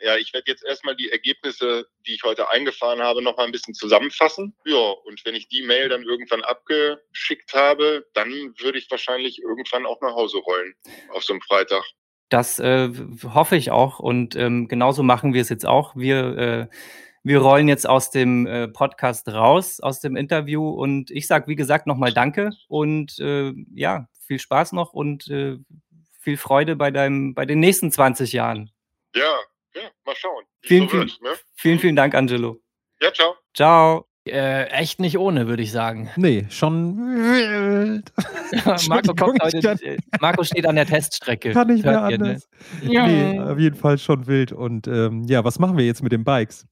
Ja, 0.00 0.16
ich 0.16 0.32
werde 0.34 0.50
jetzt 0.50 0.64
erstmal 0.64 0.94
die 0.94 1.10
Ergebnisse, 1.10 1.86
die 2.06 2.14
ich 2.14 2.22
heute 2.22 2.50
eingefahren 2.50 3.00
habe, 3.00 3.22
noch 3.22 3.36
mal 3.36 3.44
ein 3.44 3.52
bisschen 3.52 3.74
zusammenfassen. 3.74 4.54
Ja, 4.66 4.76
und 5.04 5.24
wenn 5.24 5.34
ich 5.34 5.48
die 5.48 5.62
Mail 5.62 5.88
dann 5.88 6.02
irgendwann 6.02 6.42
abgeschickt 6.42 7.54
habe, 7.54 8.06
dann 8.12 8.30
würde 8.58 8.78
ich 8.78 8.90
wahrscheinlich 8.90 9.40
irgendwann 9.40 9.86
auch 9.86 10.00
nach 10.02 10.14
Hause 10.14 10.38
rollen 10.38 10.74
auf 11.10 11.24
so 11.24 11.32
einem 11.32 11.40
Freitag. 11.42 11.82
Das 12.28 12.58
äh, 12.58 12.90
hoffe 13.22 13.56
ich 13.56 13.70
auch 13.70 13.98
und 14.00 14.34
ähm, 14.34 14.68
genauso 14.68 15.02
machen 15.02 15.32
wir 15.32 15.42
es 15.42 15.48
jetzt 15.48 15.66
auch. 15.66 15.94
Wir, 15.94 16.38
äh, 16.38 16.66
wir 17.22 17.40
rollen 17.40 17.68
jetzt 17.68 17.88
aus 17.88 18.10
dem 18.10 18.46
äh, 18.46 18.68
Podcast 18.68 19.28
raus, 19.28 19.80
aus 19.80 20.00
dem 20.00 20.16
Interview 20.16 20.68
und 20.68 21.10
ich 21.10 21.26
sage, 21.26 21.46
wie 21.46 21.56
gesagt, 21.56 21.86
nochmal 21.86 22.12
Danke 22.12 22.50
und 22.68 23.18
äh, 23.20 23.52
ja, 23.74 24.08
viel 24.26 24.38
Spaß 24.40 24.72
noch 24.72 24.92
und 24.92 25.28
äh, 25.28 25.58
viel 26.20 26.36
Freude 26.36 26.74
bei, 26.74 26.90
deinem, 26.90 27.34
bei 27.34 27.46
den 27.46 27.60
nächsten 27.60 27.92
20 27.92 28.32
Jahren. 28.32 28.70
Ja, 29.14 29.38
ja, 29.74 29.82
mal 30.04 30.16
schauen. 30.16 30.44
Vielen, 30.62 30.88
so 30.88 30.90
vielen, 30.90 31.06
ne? 31.22 31.30
vielen, 31.54 31.78
vielen 31.78 31.96
Dank, 31.96 32.14
Angelo. 32.14 32.60
Ja, 33.00 33.12
ciao. 33.12 33.36
Ciao. 33.54 34.05
Äh, 34.26 34.64
echt 34.70 34.98
nicht 34.98 35.18
ohne, 35.18 35.46
würde 35.46 35.62
ich 35.62 35.70
sagen. 35.70 36.10
Nee, 36.16 36.46
schon 36.48 36.96
wild. 36.96 38.12
Marco, 38.88 39.14
kommt 39.14 39.40
heute, 39.42 39.60
kann, 39.60 39.78
Marco 40.20 40.42
steht 40.42 40.66
an 40.66 40.74
der 40.74 40.86
Teststrecke. 40.86 41.52
Kann 41.52 41.68
nicht 41.68 41.84
mehr 41.84 42.08
ihr, 42.10 42.20
anders. 42.20 42.48
Ne? 42.82 42.92
Ja. 42.92 43.06
Nee, 43.06 43.38
auf 43.38 43.58
jeden 43.58 43.76
Fall 43.76 43.98
schon 43.98 44.26
wild. 44.26 44.50
Und 44.50 44.88
ähm, 44.88 45.24
ja, 45.28 45.44
was 45.44 45.58
machen 45.58 45.76
wir 45.76 45.84
jetzt 45.84 46.02
mit 46.02 46.10
den 46.10 46.24
Bikes? 46.24 46.66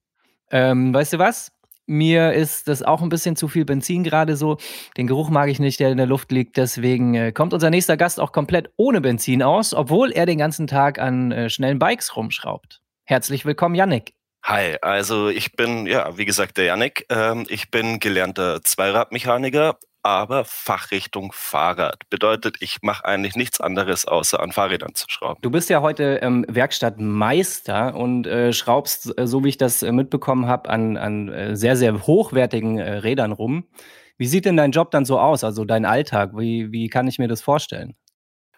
Ähm, 0.51 0.93
weißt 0.93 1.13
du 1.13 1.19
was? 1.19 1.51
Mir 1.87 2.33
ist 2.33 2.67
das 2.67 2.81
auch 2.81 3.01
ein 3.01 3.09
bisschen 3.09 3.35
zu 3.35 3.47
viel 3.47 3.63
Benzin 3.63 4.03
gerade 4.03 4.35
so. 4.35 4.57
Den 4.97 5.07
Geruch 5.07 5.29
mag 5.29 5.49
ich 5.49 5.59
nicht, 5.59 5.79
der 5.79 5.91
in 5.91 5.97
der 5.97 6.07
Luft 6.07 6.31
liegt. 6.31 6.57
Deswegen 6.57 7.13
äh, 7.13 7.31
kommt 7.31 7.53
unser 7.53 7.69
nächster 7.69 7.95
Gast 7.95 8.19
auch 8.19 8.31
komplett 8.31 8.71
ohne 8.75 9.01
Benzin 9.01 9.43
aus, 9.43 9.73
obwohl 9.73 10.11
er 10.11 10.25
den 10.25 10.39
ganzen 10.39 10.67
Tag 10.67 10.99
an 10.99 11.31
äh, 11.31 11.49
schnellen 11.49 11.79
Bikes 11.79 12.15
rumschraubt. 12.15 12.81
Herzlich 13.05 13.45
willkommen, 13.45 13.75
Yannick. 13.75 14.13
Hi, 14.47 14.77
also 14.83 15.29
ich 15.29 15.53
bin, 15.53 15.87
ja, 15.87 16.19
wie 16.19 16.25
gesagt, 16.25 16.57
der 16.57 16.65
Yannick. 16.65 17.07
Ähm, 17.09 17.47
ich 17.49 17.71
bin 17.71 17.99
gelernter 17.99 18.61
Zweiradmechaniker, 18.61 19.79
aber 20.03 20.45
Fachrichtung 20.45 21.31
Fahrrad. 21.33 22.07
Bedeutet, 22.11 22.57
ich 22.59 22.83
mache 22.83 23.05
eigentlich 23.05 23.35
nichts 23.35 23.59
anderes, 23.59 24.05
außer 24.05 24.39
an 24.39 24.51
Fahrrädern 24.51 24.93
zu 24.93 25.07
schrauben. 25.09 25.41
Du 25.41 25.49
bist 25.49 25.71
ja 25.71 25.81
heute 25.81 26.19
ähm, 26.21 26.45
Werkstattmeister 26.47 27.95
und 27.95 28.27
äh, 28.27 28.53
schraubst, 28.53 29.17
äh, 29.17 29.25
so 29.25 29.43
wie 29.43 29.49
ich 29.49 29.57
das 29.57 29.81
äh, 29.81 29.91
mitbekommen 29.91 30.45
habe, 30.45 30.69
an, 30.69 30.95
an 30.95 31.29
äh, 31.29 31.55
sehr, 31.55 31.75
sehr 31.75 32.05
hochwertigen 32.05 32.77
äh, 32.77 32.97
Rädern 32.97 33.31
rum. 33.31 33.65
Wie 34.19 34.27
sieht 34.27 34.45
denn 34.45 34.57
dein 34.57 34.73
Job 34.73 34.91
dann 34.91 35.05
so 35.05 35.19
aus, 35.19 35.43
also 35.43 35.65
dein 35.65 35.85
Alltag? 35.85 36.33
Wie, 36.37 36.71
wie 36.71 36.87
kann 36.87 37.07
ich 37.07 37.17
mir 37.17 37.27
das 37.27 37.41
vorstellen? 37.41 37.95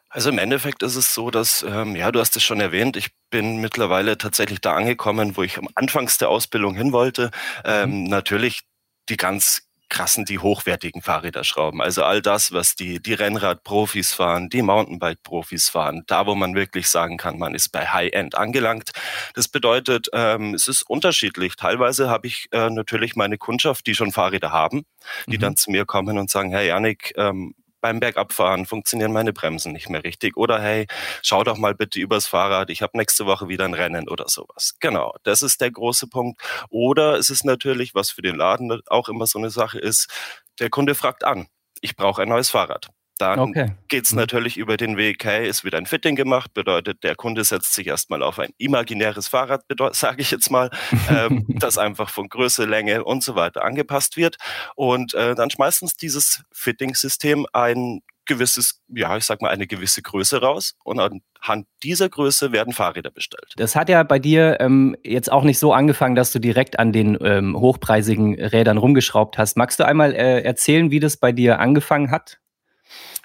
Also 0.09 0.29
im 0.29 0.37
Endeffekt 0.37 0.83
ist 0.83 0.95
es 0.95 1.13
so, 1.13 1.31
dass, 1.31 1.63
ähm, 1.63 1.95
ja, 1.95 2.11
du 2.11 2.19
hast 2.19 2.35
es 2.37 2.43
schon 2.43 2.61
erwähnt, 2.61 2.95
ich 2.95 3.09
bin 3.29 3.57
mittlerweile 3.57 4.17
tatsächlich 4.17 4.61
da 4.61 4.73
angekommen, 4.73 5.35
wo 5.35 5.43
ich 5.43 5.57
am 5.57 5.67
Anfangs 5.75 6.17
der 6.17 6.29
Ausbildung 6.29 6.75
hin 6.75 6.93
wollte. 6.93 7.29
Ähm, 7.65 8.03
mhm. 8.03 8.09
Natürlich 8.09 8.61
die 9.09 9.17
ganz 9.17 9.67
krassen, 9.89 10.25
die 10.25 10.39
hochwertigen 10.39 11.01
Fahrräder 11.01 11.43
schrauben. 11.43 11.81
Also 11.81 12.03
all 12.03 12.21
das, 12.21 12.51
was 12.51 12.75
die, 12.75 13.01
die 13.01 13.13
Rennrad-Profis 13.13 14.13
fahren, 14.13 14.49
die 14.49 14.61
Mountainbike-Profis 14.61 15.69
fahren, 15.69 16.03
da 16.07 16.25
wo 16.25 16.35
man 16.35 16.55
wirklich 16.55 16.89
sagen 16.89 17.17
kann, 17.17 17.37
man 17.37 17.55
ist 17.55 17.69
bei 17.69 17.87
High-End 17.87 18.35
angelangt. 18.35 18.91
Das 19.33 19.47
bedeutet, 19.47 20.09
ähm, 20.13 20.53
es 20.53 20.67
ist 20.67 20.83
unterschiedlich. 20.83 21.55
Teilweise 21.55 22.09
habe 22.09 22.27
ich 22.27 22.47
äh, 22.51 22.69
natürlich 22.69 23.15
meine 23.15 23.37
Kundschaft, 23.37 23.87
die 23.87 23.95
schon 23.95 24.11
Fahrräder 24.11 24.51
haben, 24.51 24.83
die 25.27 25.37
mhm. 25.37 25.41
dann 25.41 25.55
zu 25.55 25.71
mir 25.71 25.85
kommen 25.85 26.17
und 26.17 26.29
sagen, 26.29 26.51
Herr 26.51 26.63
Janik, 26.63 27.13
ähm, 27.15 27.53
beim 27.88 28.01
Bergabfahren 28.01 28.65
funktionieren 28.65 29.13
meine 29.13 29.32
Bremsen 29.32 29.72
nicht 29.72 29.89
mehr 29.89 30.03
richtig. 30.03 30.36
Oder 30.36 30.62
hey, 30.62 30.88
schau 31.24 31.46
doch 31.46 31.58
mal 31.58 31.74
bitte 31.74 32.01
übers 32.01 32.27
Fahrrad, 32.27 32.70
ich 32.70 32.82
habe 32.82 32.98
nächste 32.98 33.25
Woche 33.25 33.48
wieder 33.48 33.63
ein 33.63 33.74
Rennen 33.74 34.10
oder 34.10 34.27
sowas. 34.27 34.75
Genau, 34.82 35.15
das 35.24 35.41
ist 35.41 35.62
der 35.62 35.72
große 35.72 36.08
Punkt. 36.08 36.41
Oder 36.70 37.15
es 37.15 37.29
ist 37.29 37.46
natürlich, 37.46 37.96
was 37.96 38.12
für 38.12 38.22
den 38.22 38.36
Laden 38.36 38.82
auch 38.88 39.08
immer 39.08 39.25
so 39.25 39.39
eine 39.39 39.50
Sache 39.51 39.79
ist, 39.79 40.10
der 40.60 40.70
Kunde 40.70 40.96
fragt 40.96 41.24
an, 41.24 41.48
ich 41.79 41.96
brauche 41.96 42.24
ein 42.24 42.27
neues 42.27 42.50
Fahrrad. 42.50 42.89
Dann 43.17 43.39
okay. 43.39 43.71
geht's 43.88 44.12
mhm. 44.12 44.19
natürlich 44.19 44.57
über 44.57 44.77
den 44.77 44.97
Weg, 44.97 45.24
hey, 45.24 45.47
es 45.47 45.63
wird 45.63 45.75
ein 45.75 45.86
Fitting 45.86 46.15
gemacht, 46.15 46.53
bedeutet, 46.53 47.03
der 47.03 47.15
Kunde 47.15 47.43
setzt 47.43 47.74
sich 47.74 47.88
erstmal 47.88 48.24
auf 48.24 48.39
ein 48.39 48.51
imaginäres 48.57 49.27
Fahrrad, 49.27 49.63
sage 49.93 50.21
ich 50.21 50.31
jetzt 50.31 50.51
mal, 50.51 50.69
ähm, 51.09 51.45
das 51.59 51.77
einfach 51.77 52.09
von 52.09 52.29
Größe, 52.29 52.65
Länge 52.65 53.03
und 53.03 53.24
so 53.24 53.36
weiter 53.36 53.63
angepasst 53.63 54.17
wird. 54.17 54.38
Und 54.75 55.13
äh, 55.13 55.36
dann 55.36 55.50
schmeißt 55.50 55.81
uns 55.81 55.95
dieses 55.95 56.43
Fitting-System 56.51 57.45
ein 57.53 58.01
gewisses, 58.27 58.81
ja, 58.89 59.17
ich 59.17 59.24
sag 59.24 59.41
mal, 59.41 59.50
eine 59.50 59.65
gewisse 59.65 60.01
Größe 60.01 60.41
raus 60.41 60.75
und 60.83 61.00
anhand 61.00 61.65
dieser 61.81 62.09
Größe 62.09 62.51
werden 62.51 62.74
Fahrräder 62.74 63.09
bestellt. 63.09 63.53
Das 63.55 63.75
hat 63.75 63.89
ja 63.89 64.03
bei 64.03 64.19
dir 64.19 64.57
ähm, 64.59 64.95
jetzt 65.03 65.31
auch 65.31 65.43
nicht 65.43 65.57
so 65.57 65.74
angefangen, 65.74 66.15
dass 66.15 66.31
du 66.31 66.39
direkt 66.39 66.77
an 66.77 66.91
den 66.91 67.17
ähm, 67.21 67.57
hochpreisigen 67.57 68.36
Rädern 68.36 68.77
rumgeschraubt 68.77 69.38
hast. 69.38 69.57
Magst 69.57 69.79
du 69.79 69.86
einmal 69.86 70.13
äh, 70.13 70.41
erzählen, 70.41 70.91
wie 70.91 71.00
das 71.00 71.17
bei 71.17 71.31
dir 71.31 71.59
angefangen 71.59 72.12
hat? 72.12 72.39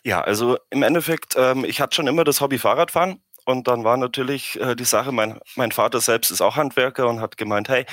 Ja, 0.04 0.20
also 0.20 0.58
im 0.70 0.82
Endeffekt, 0.82 1.34
ähm, 1.36 1.64
ich 1.64 1.80
hatte 1.80 1.94
schon 1.94 2.06
immer 2.08 2.24
das 2.24 2.40
Hobby 2.40 2.58
Fahrradfahren. 2.58 3.22
Und 3.44 3.66
dann 3.68 3.84
war 3.84 3.96
natürlich 3.96 4.60
äh, 4.60 4.76
die 4.76 4.84
Sache, 4.84 5.12
mein, 5.12 5.38
mein 5.56 5.72
Vater 5.72 6.00
selbst 6.00 6.30
ist 6.30 6.40
auch 6.40 6.56
Handwerker 6.56 7.08
und 7.08 7.20
hat 7.20 7.36
gemeint, 7.36 7.68
hey, 7.68 7.86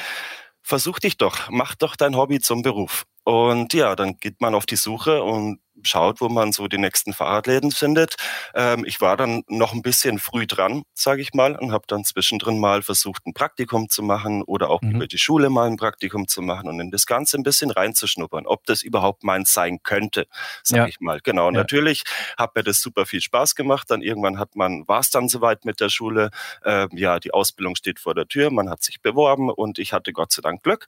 versuch 0.61 0.99
dich 0.99 1.17
doch, 1.17 1.49
mach 1.49 1.75
doch 1.75 1.95
dein 1.95 2.15
Hobby 2.15 2.39
zum 2.39 2.61
Beruf. 2.61 3.05
Und 3.23 3.73
ja, 3.73 3.95
dann 3.95 4.17
geht 4.19 4.41
man 4.41 4.55
auf 4.55 4.65
die 4.65 4.75
Suche 4.75 5.23
und 5.23 5.59
schaut, 5.83 6.21
wo 6.21 6.29
man 6.29 6.51
so 6.51 6.67
die 6.67 6.77
nächsten 6.77 7.13
Fahrradläden 7.13 7.71
findet. 7.71 8.15
Ähm, 8.53 8.85
ich 8.85 9.01
war 9.01 9.17
dann 9.17 9.43
noch 9.47 9.73
ein 9.73 9.81
bisschen 9.81 10.19
früh 10.19 10.47
dran, 10.47 10.83
sage 10.93 11.21
ich 11.21 11.33
mal, 11.33 11.55
und 11.55 11.71
habe 11.71 11.85
dann 11.87 12.03
zwischendrin 12.03 12.59
mal 12.59 12.81
versucht, 12.81 13.25
ein 13.25 13.33
Praktikum 13.33 13.89
zu 13.89 14.03
machen 14.03 14.43
oder 14.43 14.69
auch 14.69 14.81
mhm. 14.81 14.95
über 14.95 15.07
die 15.07 15.17
Schule 15.17 15.49
mal 15.49 15.67
ein 15.67 15.77
Praktikum 15.77 16.27
zu 16.27 16.41
machen 16.41 16.69
und 16.69 16.79
in 16.79 16.91
das 16.91 17.05
Ganze 17.05 17.37
ein 17.37 17.43
bisschen 17.43 17.71
reinzuschnuppern, 17.71 18.45
ob 18.45 18.65
das 18.65 18.81
überhaupt 18.81 19.23
meins 19.23 19.53
sein 19.53 19.79
könnte, 19.83 20.27
sage 20.63 20.83
ja. 20.83 20.87
ich 20.87 20.99
mal. 20.99 21.19
Genau, 21.23 21.45
ja. 21.47 21.51
natürlich 21.51 22.03
hat 22.37 22.55
mir 22.55 22.63
das 22.63 22.81
super 22.81 23.05
viel 23.05 23.21
Spaß 23.21 23.55
gemacht. 23.55 23.89
Dann 23.89 24.01
irgendwann 24.01 24.39
hat 24.39 24.55
man, 24.55 24.87
war 24.87 24.99
es 24.99 25.09
dann 25.09 25.29
soweit 25.29 25.65
mit 25.65 25.79
der 25.79 25.89
Schule. 25.89 26.29
Ähm, 26.63 26.89
ja, 26.93 27.19
die 27.19 27.31
Ausbildung 27.31 27.75
steht 27.75 27.99
vor 27.99 28.15
der 28.15 28.27
Tür, 28.27 28.51
man 28.51 28.69
hat 28.69 28.83
sich 28.83 29.01
beworben 29.01 29.49
und 29.49 29.79
ich 29.79 29.93
hatte 29.93 30.13
Gott 30.13 30.31
sei 30.31 30.41
Dank 30.41 30.63
Glück. 30.63 30.87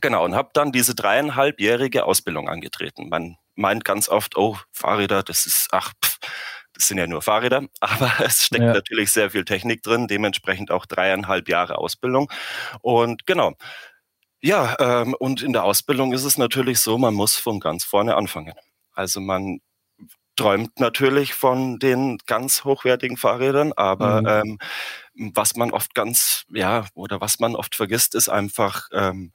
Genau, 0.00 0.24
und 0.24 0.34
habe 0.34 0.50
dann 0.54 0.72
diese 0.72 0.94
dreieinhalbjährige 0.94 2.04
Ausbildung 2.04 2.48
angetreten. 2.48 3.08
Man 3.08 3.36
meint 3.54 3.84
ganz 3.84 4.08
oft, 4.08 4.36
oh, 4.36 4.58
Fahrräder, 4.72 5.22
das 5.22 5.46
ist, 5.46 5.68
ach, 5.72 5.92
pff, 6.04 6.18
das 6.72 6.88
sind 6.88 6.98
ja 6.98 7.06
nur 7.06 7.22
Fahrräder, 7.22 7.62
aber 7.80 8.12
es 8.20 8.44
steckt 8.44 8.64
ja. 8.64 8.72
natürlich 8.72 9.12
sehr 9.12 9.30
viel 9.30 9.44
Technik 9.44 9.82
drin, 9.82 10.08
dementsprechend 10.08 10.70
auch 10.70 10.86
dreieinhalb 10.86 11.48
Jahre 11.48 11.78
Ausbildung. 11.78 12.30
Und 12.80 13.26
genau. 13.26 13.52
Ja, 14.40 14.76
ähm, 14.78 15.14
und 15.18 15.42
in 15.42 15.54
der 15.54 15.64
Ausbildung 15.64 16.12
ist 16.12 16.24
es 16.24 16.36
natürlich 16.36 16.80
so, 16.80 16.98
man 16.98 17.14
muss 17.14 17.36
von 17.36 17.60
ganz 17.60 17.84
vorne 17.84 18.16
anfangen. 18.16 18.52
Also 18.92 19.20
man 19.20 19.60
träumt 20.36 20.80
natürlich 20.80 21.32
von 21.32 21.78
den 21.78 22.18
ganz 22.26 22.64
hochwertigen 22.64 23.16
Fahrrädern, 23.16 23.72
aber 23.72 24.44
mhm. 24.44 24.58
ähm, 25.14 25.32
was 25.34 25.56
man 25.56 25.70
oft 25.70 25.94
ganz, 25.94 26.44
ja, 26.52 26.86
oder 26.94 27.20
was 27.20 27.38
man 27.38 27.54
oft 27.54 27.74
vergisst, 27.74 28.14
ist 28.14 28.28
einfach, 28.28 28.88
ähm, 28.92 29.32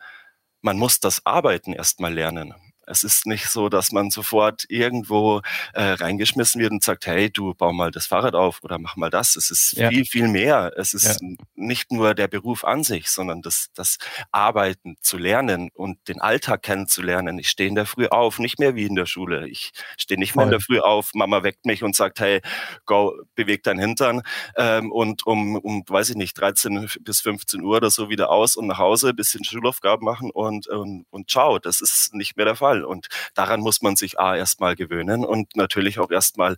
man 0.61 0.77
muss 0.77 0.99
das 0.99 1.25
Arbeiten 1.25 1.73
erstmal 1.73 2.13
lernen. 2.13 2.53
Es 2.89 3.03
ist 3.03 3.25
nicht 3.25 3.47
so, 3.47 3.69
dass 3.69 3.91
man 3.91 4.09
sofort 4.09 4.65
irgendwo 4.67 5.41
äh, 5.73 5.83
reingeschmissen 5.83 6.59
wird 6.59 6.71
und 6.71 6.83
sagt, 6.83 7.05
hey, 7.05 7.29
du 7.29 7.53
bau 7.53 7.71
mal 7.71 7.91
das 7.91 8.07
Fahrrad 8.07 8.35
auf 8.35 8.63
oder 8.63 8.79
mach 8.79 8.95
mal 8.95 9.09
das. 9.09 9.35
Es 9.35 9.51
ist 9.51 9.73
ja. 9.73 9.89
viel, 9.89 10.05
viel 10.05 10.27
mehr. 10.27 10.73
Es 10.75 10.93
ist 10.93 11.21
ja. 11.21 11.27
nicht 11.55 11.91
nur 11.91 12.13
der 12.15 12.27
Beruf 12.27 12.63
an 12.63 12.83
sich, 12.83 13.09
sondern 13.09 13.41
das, 13.41 13.67
das 13.75 13.97
Arbeiten 14.31 14.95
zu 15.01 15.17
lernen 15.17 15.69
und 15.73 16.07
den 16.07 16.19
Alltag 16.19 16.63
kennenzulernen. 16.63 17.39
Ich 17.39 17.49
stehe 17.49 17.69
in 17.69 17.75
der 17.75 17.85
Früh 17.85 18.07
auf, 18.07 18.39
nicht 18.39 18.59
mehr 18.59 18.75
wie 18.75 18.85
in 18.85 18.95
der 18.95 19.05
Schule. 19.05 19.47
Ich 19.47 19.71
stehe 19.97 20.19
nicht 20.19 20.35
mehr 20.35 20.45
in 20.45 20.51
der 20.51 20.59
Früh 20.59 20.79
auf, 20.79 21.11
Mama 21.13 21.43
weckt 21.43 21.65
mich 21.65 21.83
und 21.83 21.95
sagt, 21.95 22.19
hey, 22.19 22.41
go, 22.85 23.13
beweg 23.35 23.63
dein 23.63 23.79
Hintern 23.79 24.21
ähm, 24.57 24.91
und 24.91 25.25
um, 25.25 25.55
um, 25.55 25.83
weiß 25.87 26.09
ich 26.11 26.15
nicht, 26.15 26.39
13 26.39 26.89
bis 27.01 27.21
15 27.21 27.61
Uhr 27.61 27.77
oder 27.77 27.89
so 27.89 28.09
wieder 28.09 28.29
aus 28.29 28.55
und 28.55 28.67
nach 28.67 28.77
Hause, 28.77 29.13
bisschen 29.13 29.43
Schulaufgaben 29.43 30.05
machen 30.05 30.31
und, 30.31 30.67
und, 30.67 31.05
und 31.09 31.29
ciao. 31.29 31.59
Das 31.59 31.81
ist 31.81 32.13
nicht 32.13 32.37
mehr 32.37 32.45
der 32.45 32.55
Fall. 32.55 32.78
Fall. 32.79 32.85
Und 32.85 33.07
daran 33.33 33.61
muss 33.61 33.81
man 33.81 33.95
sich 33.95 34.19
A 34.19 34.35
erstmal 34.35 34.75
gewöhnen 34.75 35.25
und 35.25 35.55
natürlich 35.55 35.99
auch 35.99 36.11
erstmal 36.11 36.57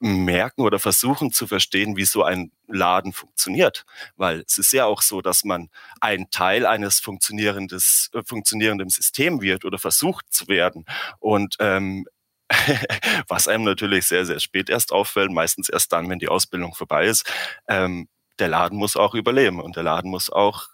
merken 0.00 0.62
oder 0.62 0.78
versuchen 0.78 1.32
zu 1.32 1.48
verstehen, 1.48 1.96
wie 1.96 2.04
so 2.04 2.22
ein 2.22 2.52
Laden 2.68 3.12
funktioniert. 3.12 3.84
Weil 4.16 4.44
es 4.46 4.56
ist 4.56 4.72
ja 4.72 4.84
auch 4.84 5.02
so, 5.02 5.22
dass 5.22 5.42
man 5.42 5.70
ein 6.00 6.30
Teil 6.30 6.66
eines 6.66 7.00
funktionierendes, 7.00 8.10
äh, 8.14 8.22
funktionierenden 8.24 8.90
Systems 8.90 9.42
wird 9.42 9.64
oder 9.64 9.78
versucht 9.78 10.32
zu 10.32 10.46
werden. 10.46 10.84
Und 11.18 11.56
ähm, 11.58 12.06
was 13.28 13.48
einem 13.48 13.64
natürlich 13.64 14.06
sehr, 14.06 14.24
sehr 14.24 14.38
spät 14.40 14.70
erst 14.70 14.92
auffällt, 14.92 15.32
meistens 15.32 15.68
erst 15.68 15.92
dann, 15.92 16.08
wenn 16.08 16.20
die 16.20 16.28
Ausbildung 16.28 16.74
vorbei 16.74 17.06
ist, 17.06 17.30
ähm, 17.66 18.08
der 18.38 18.48
Laden 18.48 18.78
muss 18.78 18.96
auch 18.96 19.14
überleben 19.14 19.60
und 19.60 19.74
der 19.74 19.82
Laden 19.82 20.10
muss 20.12 20.30
auch 20.30 20.68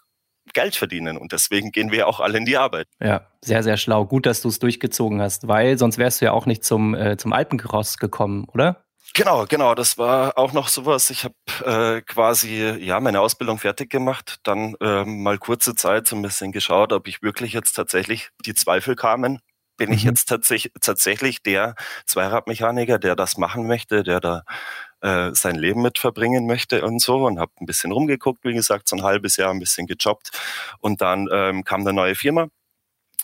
Geld 0.55 0.75
verdienen. 0.75 1.17
Und 1.17 1.31
deswegen 1.31 1.71
gehen 1.71 1.91
wir 1.91 2.07
auch 2.07 2.19
alle 2.19 2.39
in 2.39 2.45
die 2.45 2.57
Arbeit. 2.57 2.87
Ja, 2.99 3.27
sehr, 3.41 3.61
sehr 3.61 3.77
schlau. 3.77 4.05
Gut, 4.05 4.25
dass 4.25 4.41
du 4.41 4.49
es 4.49 4.57
durchgezogen 4.57 5.21
hast, 5.21 5.47
weil 5.47 5.77
sonst 5.77 5.99
wärst 5.99 6.21
du 6.21 6.25
ja 6.25 6.31
auch 6.31 6.47
nicht 6.47 6.63
zum, 6.63 6.95
äh, 6.95 7.17
zum 7.17 7.33
Alpencross 7.33 7.97
gekommen, 7.97 8.47
oder? 8.51 8.85
Genau, 9.13 9.45
genau. 9.45 9.75
Das 9.75 9.97
war 9.97 10.37
auch 10.37 10.51
noch 10.51 10.67
sowas. 10.67 11.09
Ich 11.09 11.23
habe 11.23 11.35
äh, 11.63 12.01
quasi 12.01 12.63
ja 12.79 12.99
meine 12.99 13.21
Ausbildung 13.21 13.59
fertig 13.59 13.89
gemacht, 13.89 14.39
dann 14.43 14.75
äh, 14.81 15.05
mal 15.05 15.37
kurze 15.37 15.75
Zeit 15.75 16.07
so 16.07 16.15
ein 16.15 16.21
bisschen 16.21 16.51
geschaut, 16.51 16.91
ob 16.91 17.07
ich 17.07 17.21
wirklich 17.21 17.53
jetzt 17.53 17.73
tatsächlich 17.73 18.29
die 18.45 18.55
Zweifel 18.55 18.95
kamen. 18.95 19.39
Bin 19.77 19.89
mhm. 19.89 19.95
ich 19.95 20.03
jetzt 20.03 20.25
tatsächlich, 20.25 20.73
tatsächlich 20.81 21.41
der 21.43 21.75
Zweiradmechaniker, 22.05 22.99
der 22.99 23.15
das 23.15 23.37
machen 23.37 23.67
möchte, 23.67 24.03
der 24.03 24.19
da 24.19 24.43
äh, 25.05 25.35
sein 25.35 25.55
Leben 25.55 25.83
mit 25.83 25.99
verbringen 25.99 26.47
möchte 26.47 26.83
und 26.83 26.99
so 26.99 27.25
und 27.27 27.39
habe 27.39 27.51
ein 27.61 27.67
bisschen 27.67 27.91
rumgeguckt, 27.91 28.43
wie 28.43 28.53
gesagt, 28.53 28.87
so 28.87 28.95
ein 28.95 29.03
halbes 29.03 29.37
Jahr 29.37 29.51
ein 29.51 29.59
bisschen 29.59 29.85
gejobbt 29.85 30.31
und 30.79 31.01
dann 31.01 31.27
ähm, 31.31 31.63
kam 31.63 31.81
eine 31.81 31.93
neue 31.93 32.15
Firma, 32.15 32.47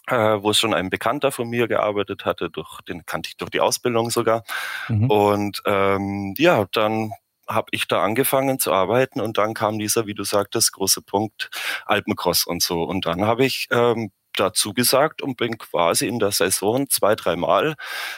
äh, 0.08 0.16
wo 0.16 0.54
schon 0.54 0.76
ein 0.76 0.92
Bekannter 0.92 1.32
von 1.32 1.50
mir 1.50 1.68
gearbeitet 1.68 2.24
hatte, 2.24 2.52
durch 2.52 2.82
den 2.82 3.06
kannte 3.08 3.30
ich 3.30 3.38
durch 3.38 3.50
die 3.50 3.62
Ausbildung 3.62 4.12
sogar 4.12 4.44
mhm. 4.90 5.10
und 5.10 5.62
ähm, 5.66 6.36
ja, 6.38 6.66
dann 6.72 7.14
habe 7.48 7.68
ich 7.72 7.88
da 7.88 8.04
angefangen 8.04 8.60
zu 8.60 8.72
arbeiten 8.72 9.20
und 9.20 9.40
dann 9.40 9.56
kam 9.56 9.80
dieser, 9.80 10.06
wie 10.06 10.14
du 10.14 10.24
sagtest, 10.24 10.74
große 10.74 11.02
Punkt 11.02 11.50
Alpencross 11.88 12.46
und 12.46 12.62
so 12.62 12.84
und 12.84 13.08
dann 13.08 13.26
habe 13.26 13.44
ich 13.44 13.68
ähm, 13.72 14.12
da 14.40 14.54
zugesagt 14.54 15.22
und 15.22 15.38
bin 15.38 15.58
quasi 15.58 16.08
in 16.08 16.20
der 16.20 16.32
Saison 16.32 16.90
zwei, 16.90 17.16
dreimal 17.16 17.76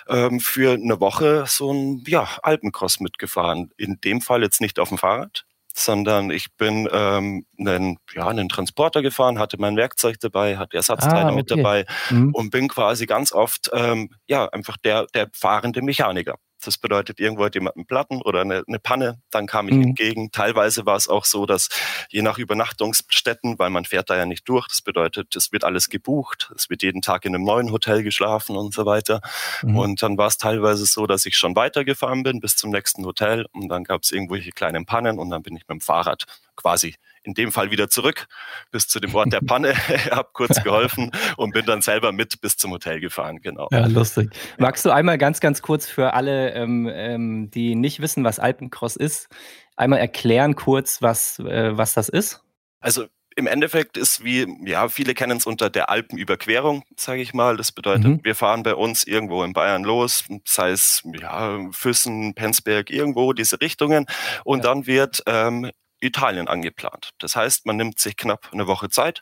ähm, 0.07 0.39
für 0.39 0.73
eine 0.73 0.99
Woche 0.99 1.45
so 1.47 1.71
ein 1.71 2.03
ja, 2.07 2.27
Alpencross 2.41 2.99
mitgefahren. 2.99 3.71
In 3.77 3.99
dem 4.03 4.21
Fall 4.21 4.43
jetzt 4.43 4.61
nicht 4.61 4.79
auf 4.79 4.89
dem 4.89 4.97
Fahrrad, 4.97 5.45
sondern 5.73 6.29
ich 6.29 6.55
bin 6.55 6.87
ähm, 6.91 7.45
einen, 7.59 7.97
ja, 8.13 8.27
einen 8.27 8.47
Transporter 8.49 9.01
gefahren, 9.01 9.39
hatte 9.39 9.57
mein 9.59 9.75
Werkzeug 9.75 10.19
dabei, 10.19 10.57
hatte 10.57 10.77
Ersatzteile 10.77 11.25
ah, 11.25 11.27
okay. 11.27 11.35
mit 11.35 11.51
dabei 11.51 11.85
mhm. 12.09 12.33
und 12.33 12.51
bin 12.51 12.67
quasi 12.67 13.05
ganz 13.05 13.33
oft 13.33 13.71
ähm, 13.73 14.09
ja 14.27 14.47
einfach 14.49 14.77
der, 14.77 15.07
der 15.13 15.29
fahrende 15.33 15.81
Mechaniker. 15.81 16.35
Das 16.65 16.77
bedeutet, 16.77 17.19
irgendwo 17.19 17.45
hat 17.45 17.55
jemand 17.55 17.75
einen 17.75 17.85
Platten 17.85 18.21
oder 18.21 18.41
eine, 18.41 18.63
eine 18.67 18.79
Panne, 18.79 19.21
dann 19.31 19.47
kam 19.47 19.67
ich 19.67 19.75
mhm. 19.75 19.83
entgegen. 19.83 20.31
Teilweise 20.31 20.85
war 20.85 20.95
es 20.95 21.07
auch 21.07 21.25
so, 21.25 21.45
dass 21.45 21.69
je 22.09 22.21
nach 22.21 22.37
Übernachtungsstätten, 22.37 23.59
weil 23.59 23.69
man 23.69 23.85
fährt 23.85 24.09
da 24.09 24.15
ja 24.15 24.25
nicht 24.25 24.47
durch, 24.47 24.67
das 24.67 24.81
bedeutet, 24.81 25.35
es 25.35 25.51
wird 25.51 25.63
alles 25.63 25.89
gebucht, 25.89 26.51
es 26.55 26.69
wird 26.69 26.83
jeden 26.83 27.01
Tag 27.01 27.25
in 27.25 27.35
einem 27.35 27.43
neuen 27.43 27.71
Hotel 27.71 28.03
geschlafen 28.03 28.55
und 28.55 28.73
so 28.73 28.85
weiter. 28.85 29.21
Mhm. 29.61 29.77
Und 29.77 30.03
dann 30.03 30.17
war 30.17 30.27
es 30.27 30.37
teilweise 30.37 30.85
so, 30.85 31.07
dass 31.07 31.25
ich 31.25 31.37
schon 31.37 31.55
weitergefahren 31.55 32.23
bin 32.23 32.39
bis 32.39 32.55
zum 32.55 32.71
nächsten 32.71 33.05
Hotel 33.05 33.45
und 33.51 33.69
dann 33.69 33.83
gab 33.83 34.03
es 34.03 34.11
irgendwelche 34.11 34.51
kleinen 34.51 34.85
Pannen 34.85 35.19
und 35.19 35.29
dann 35.29 35.43
bin 35.43 35.55
ich 35.55 35.63
mit 35.63 35.69
dem 35.69 35.81
Fahrrad 35.81 36.25
quasi 36.55 36.95
in 37.23 37.33
dem 37.33 37.51
Fall 37.51 37.71
wieder 37.71 37.89
zurück 37.89 38.27
bis 38.71 38.87
zu 38.87 38.99
dem 38.99 39.13
Ort 39.15 39.33
der 39.33 39.41
Panne, 39.41 39.73
habe 40.11 40.29
kurz 40.33 40.63
geholfen 40.63 41.11
und 41.37 41.53
bin 41.53 41.65
dann 41.65 41.81
selber 41.81 42.11
mit 42.11 42.41
bis 42.41 42.57
zum 42.57 42.71
Hotel 42.71 42.99
gefahren, 42.99 43.41
genau. 43.41 43.67
Ja, 43.71 43.85
lustig. 43.87 44.31
Magst 44.57 44.85
du 44.85 44.91
einmal 44.91 45.17
ganz, 45.17 45.39
ganz 45.39 45.61
kurz 45.61 45.87
für 45.87 46.13
alle, 46.13 46.53
ähm, 46.53 46.89
ähm, 46.91 47.51
die 47.51 47.75
nicht 47.75 48.01
wissen, 48.01 48.23
was 48.23 48.39
Alpencross 48.39 48.95
ist, 48.95 49.29
einmal 49.75 49.99
erklären 49.99 50.55
kurz, 50.55 51.01
was, 51.01 51.39
äh, 51.39 51.77
was 51.77 51.93
das 51.93 52.09
ist? 52.09 52.41
Also 52.79 53.05
im 53.35 53.47
Endeffekt 53.47 53.97
ist 53.97 54.23
wie, 54.23 54.47
ja, 54.65 54.89
viele 54.89 55.13
kennen 55.13 55.37
es 55.37 55.45
unter 55.45 55.69
der 55.69 55.89
Alpenüberquerung, 55.89 56.83
sage 56.95 57.21
ich 57.21 57.33
mal. 57.33 57.57
Das 57.57 57.71
bedeutet, 57.71 58.05
mhm. 58.05 58.19
wir 58.23 58.35
fahren 58.35 58.63
bei 58.63 58.75
uns 58.75 59.05
irgendwo 59.05 59.43
in 59.43 59.53
Bayern 59.53 59.83
los, 59.83 60.25
sei 60.45 60.71
es 60.71 61.01
ja, 61.19 61.59
Füssen, 61.71 62.35
Penzberg, 62.35 62.89
irgendwo 62.89 63.33
diese 63.33 63.59
Richtungen. 63.59 64.05
Und 64.43 64.63
ja. 64.63 64.71
dann 64.71 64.87
wird 64.87 65.23
ähm, 65.25 65.71
Italien 66.03 66.47
angeplant. 66.47 67.11
Das 67.19 67.35
heißt, 67.35 67.65
man 67.65 67.77
nimmt 67.77 67.99
sich 67.99 68.17
knapp 68.17 68.49
eine 68.51 68.67
Woche 68.67 68.89
Zeit, 68.89 69.21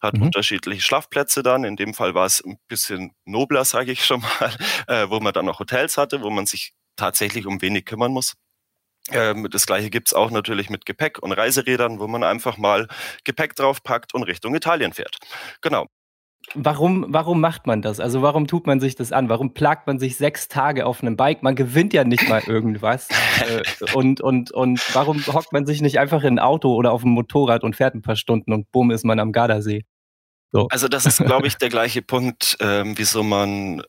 hat 0.00 0.14
mhm. 0.14 0.22
unterschiedliche 0.22 0.82
Schlafplätze 0.82 1.42
dann. 1.42 1.64
In 1.64 1.76
dem 1.76 1.94
Fall 1.94 2.14
war 2.14 2.26
es 2.26 2.44
ein 2.44 2.58
bisschen 2.68 3.12
nobler, 3.24 3.64
sage 3.64 3.92
ich 3.92 4.04
schon 4.04 4.20
mal, 4.20 4.56
äh, 4.86 5.08
wo 5.10 5.20
man 5.20 5.32
dann 5.32 5.46
noch 5.46 5.60
Hotels 5.60 5.96
hatte, 5.96 6.22
wo 6.22 6.30
man 6.30 6.46
sich 6.46 6.72
tatsächlich 6.96 7.46
um 7.46 7.60
wenig 7.60 7.84
kümmern 7.86 8.12
muss. 8.12 8.34
Ähm, 9.10 9.48
das 9.50 9.66
gleiche 9.66 9.90
gibt's 9.90 10.14
auch 10.14 10.30
natürlich 10.30 10.70
mit 10.70 10.86
Gepäck 10.86 11.18
und 11.18 11.32
Reiserädern, 11.32 12.00
wo 12.00 12.06
man 12.06 12.22
einfach 12.22 12.56
mal 12.56 12.88
Gepäck 13.24 13.54
draufpackt 13.54 14.14
und 14.14 14.22
Richtung 14.22 14.54
Italien 14.54 14.92
fährt. 14.92 15.18
Genau. 15.60 15.88
Warum, 16.54 17.06
warum 17.08 17.40
macht 17.40 17.66
man 17.66 17.80
das? 17.80 18.00
Also 18.00 18.22
warum 18.22 18.46
tut 18.46 18.66
man 18.66 18.78
sich 18.78 18.94
das 18.94 19.12
an? 19.12 19.28
Warum 19.28 19.54
plagt 19.54 19.86
man 19.86 19.98
sich 19.98 20.16
sechs 20.16 20.48
Tage 20.48 20.86
auf 20.86 21.02
einem 21.02 21.16
Bike? 21.16 21.42
Man 21.42 21.56
gewinnt 21.56 21.92
ja 21.92 22.04
nicht 22.04 22.28
mal 22.28 22.42
irgendwas. 22.46 23.08
Äh, 23.34 23.62
und, 23.94 24.20
und, 24.20 24.52
und 24.52 24.80
warum 24.94 25.26
hockt 25.26 25.52
man 25.52 25.66
sich 25.66 25.82
nicht 25.82 25.98
einfach 25.98 26.22
in 26.22 26.34
ein 26.34 26.38
Auto 26.38 26.72
oder 26.72 26.92
auf 26.92 27.02
ein 27.02 27.10
Motorrad 27.10 27.64
und 27.64 27.74
fährt 27.74 27.94
ein 27.94 28.00
paar 28.00 28.14
Stunden 28.14 28.52
und 28.52 28.70
bumm 28.70 28.92
ist 28.92 29.04
man 29.04 29.18
am 29.18 29.32
Gardasee? 29.32 29.84
So. 30.52 30.68
Also 30.70 30.86
das 30.86 31.04
ist, 31.04 31.18
glaube 31.18 31.48
ich, 31.48 31.56
der 31.56 31.68
gleiche 31.68 32.00
Punkt, 32.00 32.56
ähm, 32.60 32.96
wieso 32.96 33.24
man 33.24 33.82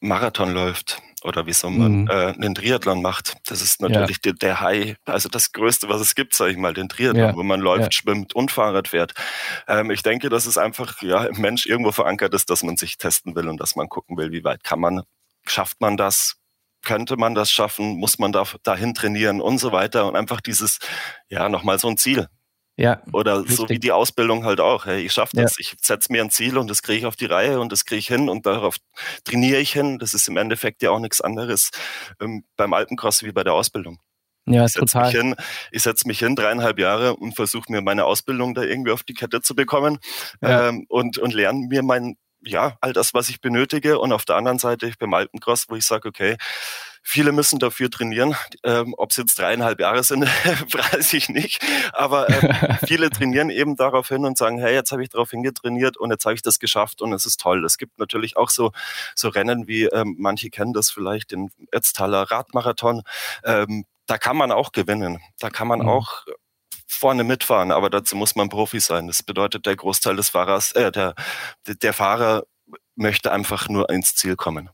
Marathon 0.00 0.52
läuft 0.52 1.02
oder 1.24 1.46
wieso 1.46 1.70
man 1.70 2.02
mhm. 2.02 2.10
äh, 2.10 2.32
einen 2.32 2.54
Triathlon 2.54 3.02
macht. 3.02 3.34
Das 3.46 3.60
ist 3.60 3.80
natürlich 3.80 4.18
ja. 4.24 4.32
der, 4.32 4.34
der 4.34 4.60
High, 4.60 4.96
also 5.04 5.28
das 5.28 5.52
Größte, 5.52 5.88
was 5.88 6.00
es 6.00 6.14
gibt, 6.14 6.34
sage 6.34 6.52
ich 6.52 6.56
mal, 6.56 6.74
den 6.74 6.88
Triathlon, 6.88 7.28
ja. 7.30 7.36
wo 7.36 7.42
man 7.42 7.60
läuft, 7.60 7.84
ja. 7.84 7.92
schwimmt 7.92 8.34
und 8.34 8.50
Fahrrad 8.50 8.88
fährt. 8.88 9.14
Ähm, 9.68 9.90
ich 9.90 10.02
denke, 10.02 10.28
dass 10.28 10.46
es 10.46 10.58
einfach 10.58 11.00
ja 11.02 11.24
im 11.24 11.40
Mensch 11.40 11.66
irgendwo 11.66 11.92
verankert 11.92 12.34
ist, 12.34 12.50
dass 12.50 12.62
man 12.62 12.76
sich 12.76 12.98
testen 12.98 13.34
will 13.34 13.48
und 13.48 13.60
dass 13.60 13.76
man 13.76 13.88
gucken 13.88 14.16
will, 14.16 14.32
wie 14.32 14.44
weit 14.44 14.64
kann 14.64 14.80
man, 14.80 15.02
schafft 15.46 15.80
man 15.80 15.96
das, 15.96 16.36
könnte 16.82 17.16
man 17.16 17.34
das 17.34 17.50
schaffen, 17.50 17.96
muss 17.96 18.18
man 18.18 18.32
da 18.32 18.44
dahin 18.62 18.94
trainieren 18.94 19.40
und 19.40 19.58
so 19.58 19.72
weiter 19.72 20.06
und 20.06 20.16
einfach 20.16 20.40
dieses, 20.40 20.78
ja, 21.28 21.48
nochmal 21.48 21.78
so 21.78 21.88
ein 21.88 21.96
Ziel. 21.96 22.28
Ja. 22.76 23.02
Oder 23.12 23.40
richtig. 23.40 23.56
so 23.56 23.68
wie 23.68 23.78
die 23.78 23.92
Ausbildung 23.92 24.44
halt 24.44 24.60
auch. 24.60 24.86
Hey, 24.86 25.04
ich 25.04 25.12
schaffe 25.12 25.36
das. 25.36 25.52
Ja. 25.52 25.60
Ich 25.60 25.76
setze 25.80 26.10
mir 26.10 26.22
ein 26.22 26.30
Ziel 26.30 26.56
und 26.56 26.70
das 26.70 26.82
kriege 26.82 26.98
ich 27.00 27.06
auf 27.06 27.16
die 27.16 27.26
Reihe 27.26 27.60
und 27.60 27.70
das 27.70 27.84
kriege 27.84 27.98
ich 27.98 28.08
hin 28.08 28.28
und 28.28 28.46
darauf 28.46 28.76
trainiere 29.24 29.60
ich 29.60 29.72
hin. 29.72 29.98
Das 29.98 30.14
ist 30.14 30.26
im 30.28 30.36
Endeffekt 30.36 30.82
ja 30.82 30.90
auch 30.90 30.98
nichts 30.98 31.20
anderes 31.20 31.70
ähm, 32.20 32.44
beim 32.56 32.72
Alpencross 32.72 33.22
wie 33.22 33.32
bei 33.32 33.44
der 33.44 33.52
Ausbildung. 33.52 33.98
Ja, 34.46 34.64
ich 34.64 34.72
setze 34.72 34.98
mich 34.98 35.10
hin, 35.10 35.36
ich 35.70 35.82
setze 35.82 36.08
mich 36.08 36.18
hin 36.18 36.34
dreieinhalb 36.34 36.78
Jahre 36.78 37.14
und 37.14 37.36
versuche 37.36 37.70
mir 37.70 37.80
meine 37.80 38.04
Ausbildung 38.04 38.54
da 38.54 38.62
irgendwie 38.62 38.90
auf 38.90 39.04
die 39.04 39.14
Kette 39.14 39.40
zu 39.40 39.54
bekommen 39.54 39.98
ja. 40.40 40.68
ähm, 40.68 40.84
und, 40.88 41.18
und 41.18 41.32
lerne 41.32 41.66
mir 41.68 41.82
mein, 41.84 42.16
ja, 42.44 42.76
all 42.80 42.92
das, 42.92 43.14
was 43.14 43.28
ich 43.28 43.40
benötige. 43.40 43.98
Und 43.98 44.12
auf 44.12 44.24
der 44.24 44.36
anderen 44.36 44.58
Seite, 44.58 44.86
ich 44.86 44.98
beim 44.98 45.14
Alpencross, 45.14 45.66
wo 45.68 45.76
ich 45.76 45.86
sage, 45.86 46.08
okay, 46.08 46.36
Viele 47.04 47.32
müssen 47.32 47.58
dafür 47.58 47.90
trainieren. 47.90 48.36
Ähm, 48.62 48.94
Ob 48.96 49.10
es 49.10 49.16
jetzt 49.16 49.36
dreieinhalb 49.36 49.80
Jahre 49.80 50.04
sind, 50.04 50.22
weiß 50.72 51.12
ich 51.14 51.28
nicht. 51.28 51.60
Aber 51.92 52.28
ähm, 52.28 52.54
viele 52.86 53.10
trainieren 53.10 53.50
eben 53.50 53.76
darauf 53.76 54.08
hin 54.08 54.24
und 54.24 54.38
sagen, 54.38 54.58
hey, 54.58 54.72
jetzt 54.72 54.92
habe 54.92 55.02
ich 55.02 55.08
darauf 55.08 55.30
hingetrainiert 55.30 55.96
und 55.96 56.10
jetzt 56.10 56.24
habe 56.24 56.34
ich 56.34 56.42
das 56.42 56.60
geschafft 56.60 57.02
und 57.02 57.12
es 57.12 57.26
ist 57.26 57.40
toll. 57.40 57.64
Es 57.64 57.76
gibt 57.76 57.98
natürlich 57.98 58.36
auch 58.36 58.50
so, 58.50 58.70
so 59.16 59.28
Rennen 59.28 59.66
wie, 59.66 59.84
ähm, 59.86 60.14
manche 60.18 60.48
kennen 60.48 60.72
das 60.72 60.90
vielleicht, 60.90 61.32
den 61.32 61.50
Ötztaler 61.74 62.22
Radmarathon. 62.30 63.02
Ähm, 63.44 63.84
da 64.06 64.16
kann 64.16 64.36
man 64.36 64.52
auch 64.52 64.70
gewinnen. 64.70 65.18
Da 65.40 65.50
kann 65.50 65.66
man 65.66 65.80
mhm. 65.80 65.88
auch 65.88 66.24
vorne 66.92 67.24
mitfahren, 67.24 67.72
aber 67.72 67.90
dazu 67.90 68.16
muss 68.16 68.34
man 68.36 68.48
Profi 68.48 68.80
sein. 68.80 69.06
Das 69.06 69.22
bedeutet, 69.22 69.66
der 69.66 69.76
Großteil 69.76 70.16
des 70.16 70.30
Fahrers, 70.30 70.72
äh, 70.72 70.92
der, 70.92 71.14
der 71.66 71.92
Fahrer 71.92 72.44
möchte 72.94 73.32
einfach 73.32 73.68
nur 73.68 73.90
ins 73.90 74.14
Ziel 74.14 74.36
kommen. 74.36 74.70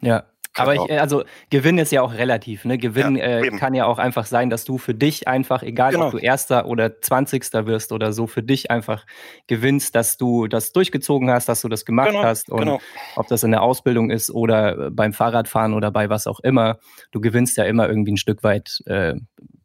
Ja, 0.00 0.24
aber 0.56 0.74
ich, 0.74 0.90
äh, 0.90 0.98
also 0.98 1.24
Gewinn 1.50 1.78
ist 1.78 1.92
ja 1.92 2.02
auch 2.02 2.14
relativ. 2.14 2.64
Ne? 2.64 2.78
Gewinn 2.78 3.16
ja, 3.16 3.40
äh, 3.40 3.50
kann 3.50 3.74
ja 3.74 3.86
auch 3.86 3.98
einfach 3.98 4.26
sein, 4.26 4.50
dass 4.50 4.64
du 4.64 4.78
für 4.78 4.94
dich 4.94 5.28
einfach, 5.28 5.62
egal 5.62 5.92
genau. 5.92 6.06
ob 6.06 6.12
du 6.12 6.18
Erster 6.18 6.66
oder 6.66 7.00
Zwanzigster 7.00 7.66
wirst 7.66 7.92
oder 7.92 8.12
so, 8.12 8.26
für 8.26 8.42
dich 8.42 8.70
einfach 8.70 9.06
gewinnst, 9.46 9.94
dass 9.94 10.16
du 10.16 10.46
das 10.46 10.72
durchgezogen 10.72 11.30
hast, 11.30 11.48
dass 11.48 11.60
du 11.60 11.68
das 11.68 11.84
gemacht 11.84 12.10
genau, 12.10 12.22
hast. 12.22 12.50
Und 12.50 12.60
genau. 12.60 12.80
ob 13.16 13.26
das 13.28 13.42
in 13.42 13.50
der 13.50 13.62
Ausbildung 13.62 14.10
ist 14.10 14.30
oder 14.30 14.86
äh, 14.86 14.90
beim 14.90 15.12
Fahrradfahren 15.12 15.74
oder 15.74 15.90
bei 15.90 16.08
was 16.08 16.26
auch 16.26 16.40
immer, 16.40 16.78
du 17.10 17.20
gewinnst 17.20 17.56
ja 17.56 17.64
immer 17.64 17.88
irgendwie 17.88 18.12
ein 18.12 18.18
Stück 18.18 18.42
weit 18.42 18.82
äh, 18.86 19.14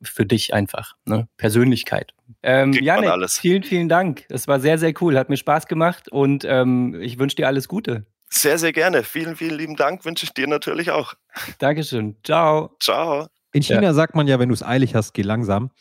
für 0.02 0.26
dich 0.26 0.54
einfach. 0.54 0.94
Ne? 1.06 1.28
Persönlichkeit. 1.38 2.14
Ähm, 2.44 2.74
Janik, 2.74 3.30
vielen, 3.30 3.64
vielen 3.64 3.90
Dank. 3.90 4.26
Es 4.30 4.48
war 4.48 4.60
sehr, 4.60 4.78
sehr 4.78 4.94
cool. 5.02 5.18
Hat 5.18 5.30
mir 5.30 5.38
Spaß 5.38 5.68
gemacht 5.68 6.10
und 6.10 6.46
ähm, 6.48 7.00
ich 7.02 7.20
wünsche 7.20 7.36
dir 7.36 7.48
alles 7.48 7.68
Gute. 7.68 8.06
Sehr, 8.34 8.58
sehr 8.58 8.72
gerne. 8.72 9.04
Vielen, 9.04 9.36
vielen 9.36 9.58
lieben 9.58 9.76
Dank 9.76 10.06
wünsche 10.06 10.26
ich 10.26 10.34
dir 10.34 10.48
natürlich 10.48 10.90
auch. 10.92 11.14
Dankeschön. 11.60 12.16
Ciao. 12.24 12.76
Ciao. 12.82 13.28
In 13.52 13.62
China 13.62 13.84
ja. 13.84 13.94
sagt 13.94 14.16
man 14.16 14.28
ja, 14.28 14.40
wenn 14.40 14.48
du 14.48 14.54
es 14.54 14.64
eilig 14.64 14.96
hast, 14.96 15.14
geh 15.14 15.22
langsam. 15.22 15.72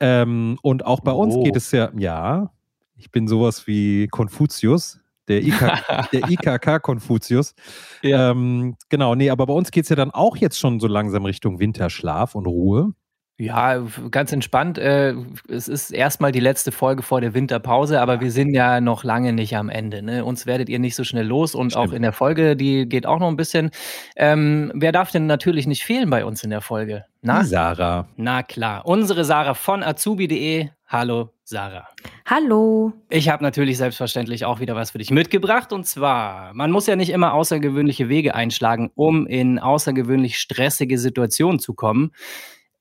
Ähm, 0.00 0.58
und 0.62 0.86
auch 0.86 1.00
bei 1.00 1.12
oh. 1.12 1.22
uns 1.22 1.34
geht 1.44 1.54
es 1.54 1.70
ja, 1.70 1.90
ja, 1.96 2.50
ich 2.96 3.10
bin 3.10 3.28
sowas 3.28 3.66
wie 3.66 4.08
Konfuzius, 4.08 4.98
der, 5.28 5.42
IK, 5.42 5.60
der 6.12 6.30
IKK 6.30 6.80
Konfuzius. 6.80 7.54
Ja. 8.02 8.30
Ähm, 8.30 8.76
genau, 8.88 9.14
nee, 9.14 9.28
aber 9.28 9.46
bei 9.46 9.52
uns 9.52 9.70
geht 9.70 9.84
es 9.84 9.90
ja 9.90 9.96
dann 9.96 10.10
auch 10.10 10.36
jetzt 10.36 10.58
schon 10.58 10.80
so 10.80 10.86
langsam 10.86 11.26
Richtung 11.26 11.58
Winterschlaf 11.60 12.34
und 12.34 12.46
Ruhe. 12.46 12.94
Ja, 13.40 13.86
ganz 14.10 14.32
entspannt. 14.32 14.78
Äh, 14.78 15.14
es 15.48 15.68
ist 15.68 15.92
erstmal 15.92 16.32
die 16.32 16.40
letzte 16.40 16.72
Folge 16.72 17.04
vor 17.04 17.20
der 17.20 17.34
Winterpause, 17.34 18.00
aber 18.00 18.20
wir 18.20 18.32
sind 18.32 18.52
ja 18.52 18.80
noch 18.80 19.04
lange 19.04 19.32
nicht 19.32 19.56
am 19.56 19.68
Ende. 19.68 20.02
Ne? 20.02 20.24
Uns 20.24 20.44
werdet 20.44 20.68
ihr 20.68 20.80
nicht 20.80 20.96
so 20.96 21.04
schnell 21.04 21.24
los 21.24 21.54
und 21.54 21.70
Stimmt. 21.70 21.88
auch 21.88 21.92
in 21.92 22.02
der 22.02 22.12
Folge, 22.12 22.56
die 22.56 22.88
geht 22.88 23.06
auch 23.06 23.20
noch 23.20 23.28
ein 23.28 23.36
bisschen. 23.36 23.70
Ähm, 24.16 24.72
wer 24.74 24.90
darf 24.90 25.12
denn 25.12 25.26
natürlich 25.26 25.68
nicht 25.68 25.84
fehlen 25.84 26.10
bei 26.10 26.24
uns 26.24 26.42
in 26.42 26.50
der 26.50 26.60
Folge? 26.60 27.04
Na? 27.22 27.44
Sarah. 27.44 28.08
Na 28.16 28.42
klar, 28.42 28.84
unsere 28.86 29.24
Sarah 29.24 29.54
von 29.54 29.84
azubi.de. 29.84 30.70
Hallo, 30.88 31.30
Sarah. 31.44 31.86
Hallo. 32.26 32.92
Ich 33.08 33.28
habe 33.28 33.44
natürlich 33.44 33.76
selbstverständlich 33.76 34.46
auch 34.46 34.58
wieder 34.58 34.74
was 34.74 34.90
für 34.90 34.98
dich 34.98 35.12
mitgebracht. 35.12 35.72
Und 35.72 35.86
zwar, 35.86 36.52
man 36.54 36.72
muss 36.72 36.88
ja 36.88 36.96
nicht 36.96 37.10
immer 37.10 37.34
außergewöhnliche 37.34 38.08
Wege 38.08 38.34
einschlagen, 38.34 38.90
um 38.96 39.28
in 39.28 39.60
außergewöhnlich 39.60 40.38
stressige 40.38 40.98
Situationen 40.98 41.60
zu 41.60 41.74
kommen. 41.74 42.10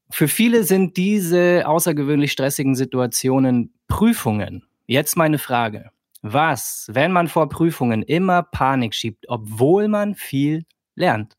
Für 0.09 0.27
viele 0.27 0.63
sind 0.63 0.97
diese 0.97 1.63
außergewöhnlich 1.65 2.31
stressigen 2.31 2.75
Situationen 2.75 3.73
Prüfungen. 3.87 4.63
Jetzt 4.85 5.17
meine 5.17 5.37
Frage. 5.37 5.91
Was, 6.21 6.87
wenn 6.91 7.11
man 7.11 7.27
vor 7.27 7.49
Prüfungen 7.49 8.01
immer 8.01 8.43
Panik 8.43 8.95
schiebt, 8.95 9.25
obwohl 9.27 9.87
man 9.87 10.15
viel 10.15 10.65
lernt? 10.95 11.33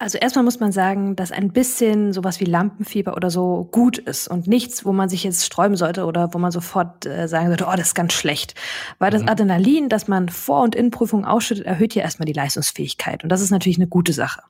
Also 0.00 0.16
erstmal 0.16 0.44
muss 0.44 0.60
man 0.60 0.72
sagen, 0.72 1.14
dass 1.14 1.30
ein 1.30 1.52
bisschen 1.52 2.14
sowas 2.14 2.40
wie 2.40 2.46
Lampenfieber 2.46 3.14
oder 3.16 3.28
so 3.28 3.68
gut 3.70 3.98
ist 3.98 4.28
und 4.28 4.46
nichts, 4.46 4.86
wo 4.86 4.92
man 4.92 5.10
sich 5.10 5.24
jetzt 5.24 5.44
sträuben 5.44 5.76
sollte 5.76 6.06
oder 6.06 6.32
wo 6.32 6.38
man 6.38 6.50
sofort 6.50 7.04
äh, 7.04 7.28
sagen 7.28 7.48
sollte, 7.48 7.66
oh, 7.66 7.76
das 7.76 7.88
ist 7.88 7.94
ganz 7.94 8.14
schlecht. 8.14 8.54
Weil 8.98 9.10
das 9.10 9.20
mhm. 9.20 9.28
Adrenalin, 9.28 9.88
das 9.90 10.08
man 10.08 10.30
vor 10.30 10.62
und 10.62 10.74
in 10.74 10.90
Prüfungen 10.90 11.26
ausschüttet, 11.26 11.66
erhöht 11.66 11.94
ja 11.94 12.02
erstmal 12.02 12.24
die 12.24 12.32
Leistungsfähigkeit 12.32 13.22
und 13.24 13.28
das 13.28 13.42
ist 13.42 13.50
natürlich 13.50 13.76
eine 13.76 13.88
gute 13.88 14.14
Sache. 14.14 14.40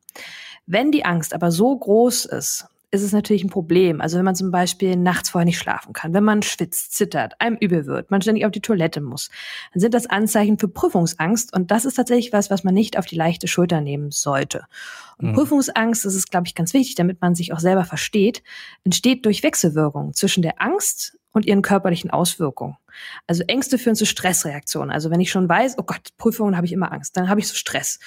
Wenn 0.66 0.92
die 0.92 1.04
Angst 1.04 1.34
aber 1.34 1.50
so 1.50 1.76
groß 1.76 2.26
ist, 2.26 2.68
ist 2.92 3.02
es 3.02 3.12
natürlich 3.12 3.44
ein 3.44 3.50
Problem. 3.50 4.00
Also 4.00 4.18
wenn 4.18 4.24
man 4.24 4.34
zum 4.34 4.50
Beispiel 4.50 4.96
nachts 4.96 5.30
vorher 5.30 5.44
nicht 5.44 5.58
schlafen 5.58 5.92
kann, 5.92 6.12
wenn 6.12 6.24
man 6.24 6.42
schwitzt, 6.42 6.94
zittert, 6.94 7.40
einem 7.40 7.56
übel 7.56 7.86
wird, 7.86 8.10
man 8.10 8.20
ständig 8.20 8.44
auf 8.44 8.50
die 8.50 8.60
Toilette 8.60 9.00
muss, 9.00 9.30
dann 9.72 9.80
sind 9.80 9.94
das 9.94 10.06
Anzeichen 10.06 10.58
für 10.58 10.68
Prüfungsangst 10.68 11.52
und 11.54 11.70
das 11.70 11.84
ist 11.84 11.94
tatsächlich 11.94 12.32
was, 12.32 12.50
was 12.50 12.64
man 12.64 12.74
nicht 12.74 12.98
auf 12.98 13.06
die 13.06 13.16
leichte 13.16 13.46
Schulter 13.46 13.80
nehmen 13.80 14.10
sollte. 14.10 14.64
Und 15.18 15.30
mhm. 15.30 15.34
Prüfungsangst, 15.34 16.04
das 16.04 16.14
ist, 16.14 16.30
glaube 16.30 16.46
ich, 16.48 16.54
ganz 16.54 16.74
wichtig, 16.74 16.96
damit 16.96 17.20
man 17.20 17.34
sich 17.34 17.52
auch 17.52 17.60
selber 17.60 17.84
versteht, 17.84 18.42
entsteht 18.84 19.24
durch 19.24 19.42
Wechselwirkungen 19.44 20.14
zwischen 20.14 20.42
der 20.42 20.60
Angst 20.60 21.16
und 21.32 21.46
ihren 21.46 21.62
körperlichen 21.62 22.10
Auswirkungen. 22.10 22.76
Also 23.28 23.44
Ängste 23.44 23.78
führen 23.78 23.94
zu 23.94 24.04
Stressreaktionen. 24.04 24.90
Also 24.90 25.10
wenn 25.10 25.20
ich 25.20 25.30
schon 25.30 25.48
weiß, 25.48 25.76
oh 25.78 25.84
Gott, 25.84 26.08
Prüfungen 26.16 26.56
habe 26.56 26.66
ich 26.66 26.72
immer 26.72 26.92
Angst, 26.92 27.16
dann 27.16 27.28
habe 27.28 27.38
ich 27.38 27.46
so 27.46 27.54
Stress. 27.54 28.00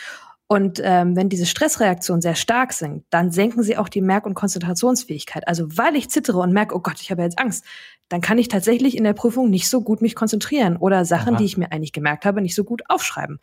Und 0.48 0.82
ähm, 0.84 1.16
wenn 1.16 1.30
diese 1.30 1.46
Stressreaktionen 1.46 2.22
sehr 2.22 2.36
stark 2.36 2.74
sind, 2.74 3.06
dann 3.10 3.32
senken 3.32 3.64
sie 3.64 3.78
auch 3.78 3.90
die 3.90 4.02
Merk- 4.02 4.26
und 4.26 4.34
Konzentrationsfähigkeit. 4.34 5.48
Also 5.48 5.78
weil 5.78 5.96
ich 5.96 6.10
zittere 6.10 6.40
und 6.40 6.54
merke, 6.54 6.76
oh 6.76 6.80
Gott, 6.80 7.02
ich 7.02 7.12
habe 7.12 7.22
jetzt 7.22 7.40
Angst, 7.40 7.66
dann 8.10 8.22
kann 8.22 8.38
ich 8.38 8.50
tatsächlich 8.50 8.96
in 8.96 9.04
der 9.04 9.14
Prüfung 9.14 9.50
nicht 9.50 9.70
so 9.70 9.82
gut 9.82 10.02
mich 10.02 10.16
konzentrieren 10.16 10.78
oder 10.78 11.06
Sachen, 11.06 11.34
Aha. 11.34 11.38
die 11.38 11.46
ich 11.46 11.58
mir 11.58 11.72
eigentlich 11.72 11.94
gemerkt 11.94 12.26
habe, 12.26 12.42
nicht 12.42 12.56
so 12.56 12.64
gut 12.64 12.84
aufschreiben. 12.90 13.40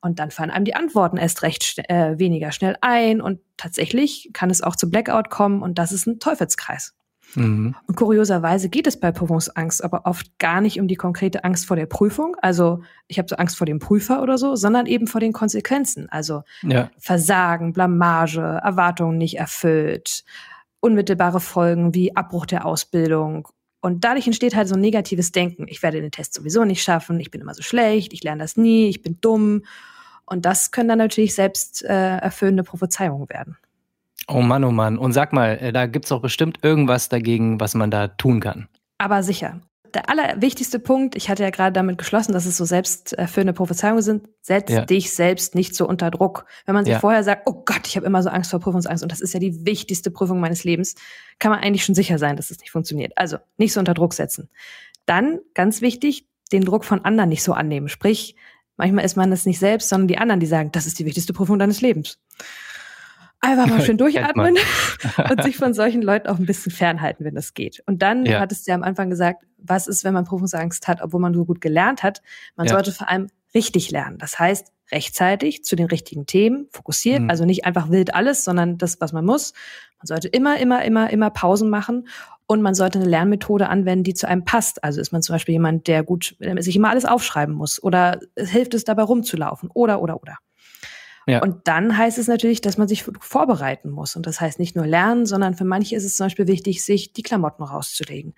Und 0.00 0.18
dann 0.18 0.30
fallen 0.30 0.50
einem 0.50 0.64
die 0.64 0.76
Antworten 0.76 1.16
erst 1.16 1.42
recht 1.42 1.80
äh, 1.88 2.18
weniger 2.18 2.52
schnell 2.52 2.76
ein 2.80 3.20
und 3.20 3.40
tatsächlich 3.56 4.30
kann 4.32 4.50
es 4.50 4.62
auch 4.62 4.76
zu 4.76 4.90
Blackout 4.90 5.30
kommen 5.30 5.62
und 5.62 5.78
das 5.78 5.90
ist 5.90 6.06
ein 6.06 6.20
Teufelskreis. 6.20 6.94
Mhm. 7.36 7.74
Und 7.86 7.96
kurioserweise 7.96 8.68
geht 8.68 8.86
es 8.86 8.98
bei 8.98 9.12
Prüfungsangst 9.12 9.82
aber 9.82 10.06
oft 10.06 10.38
gar 10.38 10.60
nicht 10.60 10.80
um 10.80 10.88
die 10.88 10.96
konkrete 10.96 11.44
Angst 11.44 11.66
vor 11.66 11.76
der 11.76 11.86
Prüfung, 11.86 12.36
also 12.40 12.82
ich 13.08 13.18
habe 13.18 13.28
so 13.28 13.36
Angst 13.36 13.56
vor 13.56 13.66
dem 13.66 13.78
Prüfer 13.78 14.22
oder 14.22 14.38
so, 14.38 14.56
sondern 14.56 14.86
eben 14.86 15.06
vor 15.06 15.20
den 15.20 15.32
Konsequenzen, 15.32 16.08
also 16.10 16.42
ja. 16.62 16.90
Versagen, 16.98 17.72
Blamage, 17.72 18.40
Erwartungen 18.40 19.18
nicht 19.18 19.38
erfüllt, 19.38 20.24
unmittelbare 20.80 21.40
Folgen 21.40 21.94
wie 21.94 22.16
Abbruch 22.16 22.46
der 22.46 22.66
Ausbildung. 22.66 23.48
Und 23.80 24.04
dadurch 24.04 24.26
entsteht 24.26 24.54
halt 24.54 24.68
so 24.68 24.74
ein 24.74 24.80
negatives 24.80 25.30
Denken. 25.30 25.66
Ich 25.68 25.82
werde 25.82 26.00
den 26.00 26.10
Test 26.10 26.34
sowieso 26.34 26.64
nicht 26.64 26.82
schaffen, 26.82 27.20
ich 27.20 27.30
bin 27.30 27.40
immer 27.40 27.54
so 27.54 27.62
schlecht, 27.62 28.12
ich 28.12 28.22
lerne 28.22 28.42
das 28.42 28.56
nie, 28.56 28.88
ich 28.88 29.02
bin 29.02 29.18
dumm. 29.20 29.62
Und 30.26 30.46
das 30.46 30.70
können 30.70 30.88
dann 30.88 30.98
natürlich 30.98 31.34
selbst 31.34 31.84
äh, 31.84 32.16
erfüllende 32.16 32.62
Prophezeiungen 32.62 33.28
werden. 33.28 33.58
Oh 34.28 34.40
Mann, 34.40 34.64
oh 34.64 34.70
Mann. 34.70 34.98
Und 34.98 35.12
sag 35.12 35.32
mal, 35.32 35.58
äh, 35.60 35.72
da 35.72 35.86
gibt 35.86 36.06
es 36.06 36.08
doch 36.10 36.20
bestimmt 36.20 36.58
irgendwas 36.62 37.08
dagegen, 37.08 37.60
was 37.60 37.74
man 37.74 37.90
da 37.90 38.08
tun 38.08 38.40
kann. 38.40 38.68
Aber 38.98 39.22
sicher. 39.22 39.60
Der 39.92 40.10
allerwichtigste 40.10 40.80
Punkt, 40.80 41.14
ich 41.14 41.28
hatte 41.28 41.44
ja 41.44 41.50
gerade 41.50 41.72
damit 41.72 41.98
geschlossen, 41.98 42.32
dass 42.32 42.46
es 42.46 42.56
so 42.56 42.64
selbsterfüllende 42.64 43.52
Prophezeiungen 43.52 44.02
sind, 44.02 44.28
setz 44.40 44.72
ja. 44.72 44.84
dich 44.84 45.12
selbst 45.12 45.54
nicht 45.54 45.76
so 45.76 45.86
unter 45.86 46.10
Druck. 46.10 46.46
Wenn 46.66 46.74
man 46.74 46.84
sich 46.84 46.94
ja. 46.94 46.98
vorher 46.98 47.22
sagt, 47.22 47.42
oh 47.46 47.62
Gott, 47.64 47.86
ich 47.86 47.96
habe 47.96 48.04
immer 48.04 48.20
so 48.20 48.28
Angst 48.28 48.50
vor 48.50 48.58
Prüfungsangst 48.58 49.04
und 49.04 49.12
das 49.12 49.20
ist 49.20 49.34
ja 49.34 49.40
die 49.40 49.64
wichtigste 49.64 50.10
Prüfung 50.10 50.40
meines 50.40 50.64
Lebens, 50.64 50.96
kann 51.38 51.52
man 51.52 51.60
eigentlich 51.60 51.84
schon 51.84 51.94
sicher 51.94 52.18
sein, 52.18 52.36
dass 52.36 52.50
es 52.50 52.58
nicht 52.58 52.72
funktioniert. 52.72 53.12
Also 53.14 53.36
nicht 53.56 53.72
so 53.72 53.78
unter 53.78 53.94
Druck 53.94 54.14
setzen. 54.14 54.48
Dann, 55.06 55.38
ganz 55.54 55.80
wichtig, 55.80 56.26
den 56.50 56.64
Druck 56.64 56.84
von 56.84 57.04
anderen 57.04 57.28
nicht 57.28 57.44
so 57.44 57.52
annehmen. 57.52 57.88
Sprich, 57.88 58.34
manchmal 58.76 59.04
ist 59.04 59.16
man 59.16 59.30
es 59.30 59.46
nicht 59.46 59.60
selbst, 59.60 59.88
sondern 59.88 60.08
die 60.08 60.18
anderen, 60.18 60.40
die 60.40 60.46
sagen, 60.46 60.72
das 60.72 60.86
ist 60.86 60.98
die 60.98 61.04
wichtigste 61.04 61.32
Prüfung 61.32 61.60
deines 61.60 61.82
Lebens. 61.82 62.18
Einfach 63.44 63.66
mal 63.66 63.80
schön 63.84 63.98
durchatmen 63.98 64.56
und 65.30 65.42
sich 65.42 65.56
von 65.56 65.74
solchen 65.74 66.02
Leuten 66.02 66.28
auch 66.28 66.38
ein 66.38 66.46
bisschen 66.46 66.72
fernhalten, 66.72 67.24
wenn 67.24 67.34
das 67.34 67.54
geht. 67.54 67.82
Und 67.86 68.02
dann 68.02 68.24
ja. 68.24 68.40
hattest 68.40 68.66
du 68.66 68.70
ja 68.70 68.74
am 68.74 68.82
Anfang 68.82 69.10
gesagt, 69.10 69.44
was 69.58 69.86
ist, 69.86 70.04
wenn 70.04 70.14
man 70.14 70.24
Prüfungsangst 70.24 70.88
hat, 70.88 71.02
obwohl 71.02 71.20
man 71.20 71.34
so 71.34 71.44
gut 71.44 71.60
gelernt 71.60 72.02
hat? 72.02 72.22
Man 72.56 72.66
ja. 72.66 72.72
sollte 72.72 72.92
vor 72.92 73.08
allem 73.08 73.28
richtig 73.54 73.90
lernen. 73.90 74.18
Das 74.18 74.38
heißt, 74.38 74.72
rechtzeitig 74.92 75.64
zu 75.64 75.76
den 75.76 75.86
richtigen 75.86 76.26
Themen 76.26 76.68
fokussiert, 76.70 77.22
mhm. 77.22 77.30
also 77.30 77.44
nicht 77.44 77.64
einfach 77.64 77.90
wild 77.90 78.14
alles, 78.14 78.44
sondern 78.44 78.78
das, 78.78 79.00
was 79.00 79.12
man 79.12 79.24
muss. 79.24 79.52
Man 79.98 80.06
sollte 80.06 80.28
immer, 80.28 80.58
immer, 80.58 80.84
immer, 80.84 81.10
immer 81.10 81.30
Pausen 81.30 81.70
machen 81.70 82.08
und 82.46 82.60
man 82.60 82.74
sollte 82.74 82.98
eine 82.98 83.08
Lernmethode 83.08 83.68
anwenden, 83.68 84.04
die 84.04 84.14
zu 84.14 84.28
einem 84.28 84.44
passt. 84.44 84.84
Also 84.84 85.00
ist 85.00 85.12
man 85.12 85.22
zum 85.22 85.34
Beispiel 85.34 85.54
jemand, 85.54 85.86
der 85.86 86.02
gut, 86.02 86.36
der 86.40 86.60
sich 86.62 86.76
immer 86.76 86.90
alles 86.90 87.06
aufschreiben 87.06 87.54
muss 87.54 87.82
oder 87.82 88.20
hilft 88.36 88.74
es 88.74 88.84
dabei 88.84 89.04
rumzulaufen 89.04 89.70
oder, 89.72 90.02
oder, 90.02 90.20
oder. 90.20 90.36
Ja. 91.26 91.42
Und 91.42 91.66
dann 91.66 91.96
heißt 91.96 92.18
es 92.18 92.28
natürlich, 92.28 92.60
dass 92.60 92.78
man 92.78 92.88
sich 92.88 93.04
vorbereiten 93.20 93.90
muss. 93.90 94.16
Und 94.16 94.26
das 94.26 94.40
heißt 94.40 94.58
nicht 94.58 94.76
nur 94.76 94.86
lernen, 94.86 95.26
sondern 95.26 95.54
für 95.54 95.64
manche 95.64 95.96
ist 95.96 96.04
es 96.04 96.16
zum 96.16 96.26
Beispiel 96.26 96.46
wichtig, 96.46 96.84
sich 96.84 97.12
die 97.12 97.22
Klamotten 97.22 97.62
rauszulegen, 97.62 98.34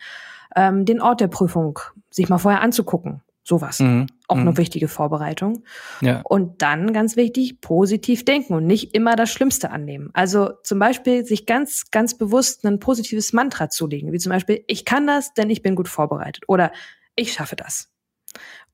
ähm, 0.54 0.84
den 0.84 1.00
Ort 1.00 1.20
der 1.20 1.28
Prüfung 1.28 1.78
sich 2.10 2.28
mal 2.28 2.38
vorher 2.38 2.60
anzugucken. 2.60 3.22
Sowas. 3.42 3.78
Mhm. 3.78 4.06
Auch 4.26 4.34
mhm. 4.34 4.42
eine 4.42 4.56
wichtige 4.56 4.88
Vorbereitung. 4.88 5.62
Ja. 6.00 6.20
Und 6.22 6.62
dann 6.62 6.92
ganz 6.92 7.14
wichtig, 7.14 7.60
positiv 7.60 8.24
denken 8.24 8.54
und 8.54 8.66
nicht 8.66 8.92
immer 8.92 9.14
das 9.14 9.30
Schlimmste 9.30 9.70
annehmen. 9.70 10.10
Also 10.14 10.50
zum 10.64 10.80
Beispiel 10.80 11.24
sich 11.24 11.46
ganz, 11.46 11.92
ganz 11.92 12.18
bewusst 12.18 12.66
ein 12.66 12.80
positives 12.80 13.32
Mantra 13.32 13.68
zulegen, 13.70 14.12
wie 14.12 14.18
zum 14.18 14.30
Beispiel, 14.30 14.64
ich 14.66 14.84
kann 14.84 15.06
das, 15.06 15.32
denn 15.34 15.48
ich 15.48 15.62
bin 15.62 15.76
gut 15.76 15.86
vorbereitet. 15.86 16.42
Oder 16.48 16.72
ich 17.14 17.32
schaffe 17.32 17.54
das 17.54 17.88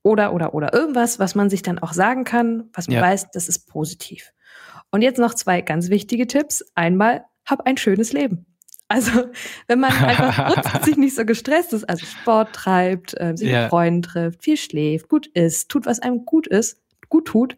oder, 0.03 0.33
oder, 0.33 0.53
oder 0.53 0.73
irgendwas, 0.73 1.17
was 1.17 1.33
man 1.33 1.49
sich 1.49 1.61
dann 1.61 1.79
auch 1.79 1.93
sagen 1.93 2.25
kann, 2.25 2.69
was 2.73 2.87
man 2.87 2.97
ja. 2.97 3.01
weiß, 3.01 3.31
das 3.31 3.47
ist 3.47 3.67
positiv. 3.67 4.31
Und 4.91 5.01
jetzt 5.01 5.17
noch 5.17 5.33
zwei 5.33 5.61
ganz 5.61 5.89
wichtige 5.89 6.27
Tipps. 6.27 6.63
Einmal, 6.75 7.25
hab 7.45 7.65
ein 7.65 7.77
schönes 7.77 8.13
Leben. 8.13 8.45
Also, 8.89 9.11
wenn 9.67 9.79
man 9.79 9.91
einfach 9.91 10.83
sich 10.83 10.97
nicht 10.97 11.15
so 11.15 11.25
gestresst 11.25 11.73
ist, 11.73 11.89
also 11.89 12.05
Sport 12.05 12.53
treibt, 12.53 13.19
äh, 13.19 13.35
sich 13.35 13.49
ja. 13.49 13.61
mit 13.61 13.69
Freunden 13.69 14.01
trifft, 14.03 14.43
viel 14.43 14.57
schläft, 14.57 15.09
gut 15.09 15.27
isst, 15.27 15.69
tut, 15.69 15.85
was 15.85 15.99
einem 15.99 16.25
gut 16.25 16.47
ist, 16.47 16.81
gut 17.09 17.25
tut, 17.25 17.57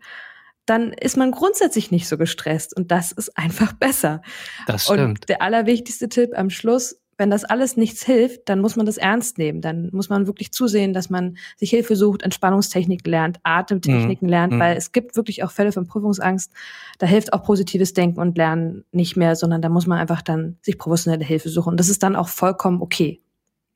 dann 0.65 0.93
ist 0.93 1.17
man 1.17 1.31
grundsätzlich 1.31 1.91
nicht 1.91 2.07
so 2.07 2.17
gestresst 2.17 2.75
und 2.75 2.91
das 2.91 3.11
ist 3.11 3.37
einfach 3.37 3.73
besser. 3.79 4.21
Das 4.67 4.85
stimmt. 4.85 4.99
Und 4.99 5.29
der 5.29 5.41
allerwichtigste 5.41 6.09
Tipp 6.09 6.31
am 6.35 6.49
Schluss, 6.49 7.01
wenn 7.17 7.29
das 7.29 7.45
alles 7.45 7.77
nichts 7.77 8.03
hilft, 8.03 8.49
dann 8.49 8.59
muss 8.59 8.75
man 8.75 8.85
das 8.85 8.97
ernst 8.97 9.37
nehmen. 9.37 9.61
Dann 9.61 9.89
muss 9.93 10.09
man 10.09 10.27
wirklich 10.27 10.51
zusehen, 10.51 10.93
dass 10.93 11.09
man 11.09 11.37
sich 11.55 11.69
Hilfe 11.69 11.95
sucht, 11.95 12.23
Entspannungstechniken 12.23 13.09
lernt, 13.09 13.39
Atemtechniken 13.43 14.27
mhm. 14.27 14.31
lernt, 14.31 14.53
mhm. 14.53 14.59
weil 14.59 14.75
es 14.75 14.91
gibt 14.91 15.15
wirklich 15.15 15.43
auch 15.43 15.51
Fälle 15.51 15.71
von 15.71 15.87
Prüfungsangst. 15.87 16.51
Da 16.99 17.07
hilft 17.07 17.33
auch 17.33 17.43
positives 17.43 17.93
Denken 17.93 18.19
und 18.19 18.37
Lernen 18.37 18.83
nicht 18.91 19.15
mehr, 19.15 19.35
sondern 19.35 19.61
da 19.61 19.69
muss 19.69 19.87
man 19.87 19.99
einfach 19.99 20.21
dann 20.21 20.57
sich 20.61 20.77
professionelle 20.77 21.23
Hilfe 21.23 21.49
suchen. 21.49 21.71
Und 21.71 21.79
das 21.79 21.89
ist 21.89 22.03
dann 22.03 22.15
auch 22.15 22.27
vollkommen 22.27 22.81
okay. 22.81 23.21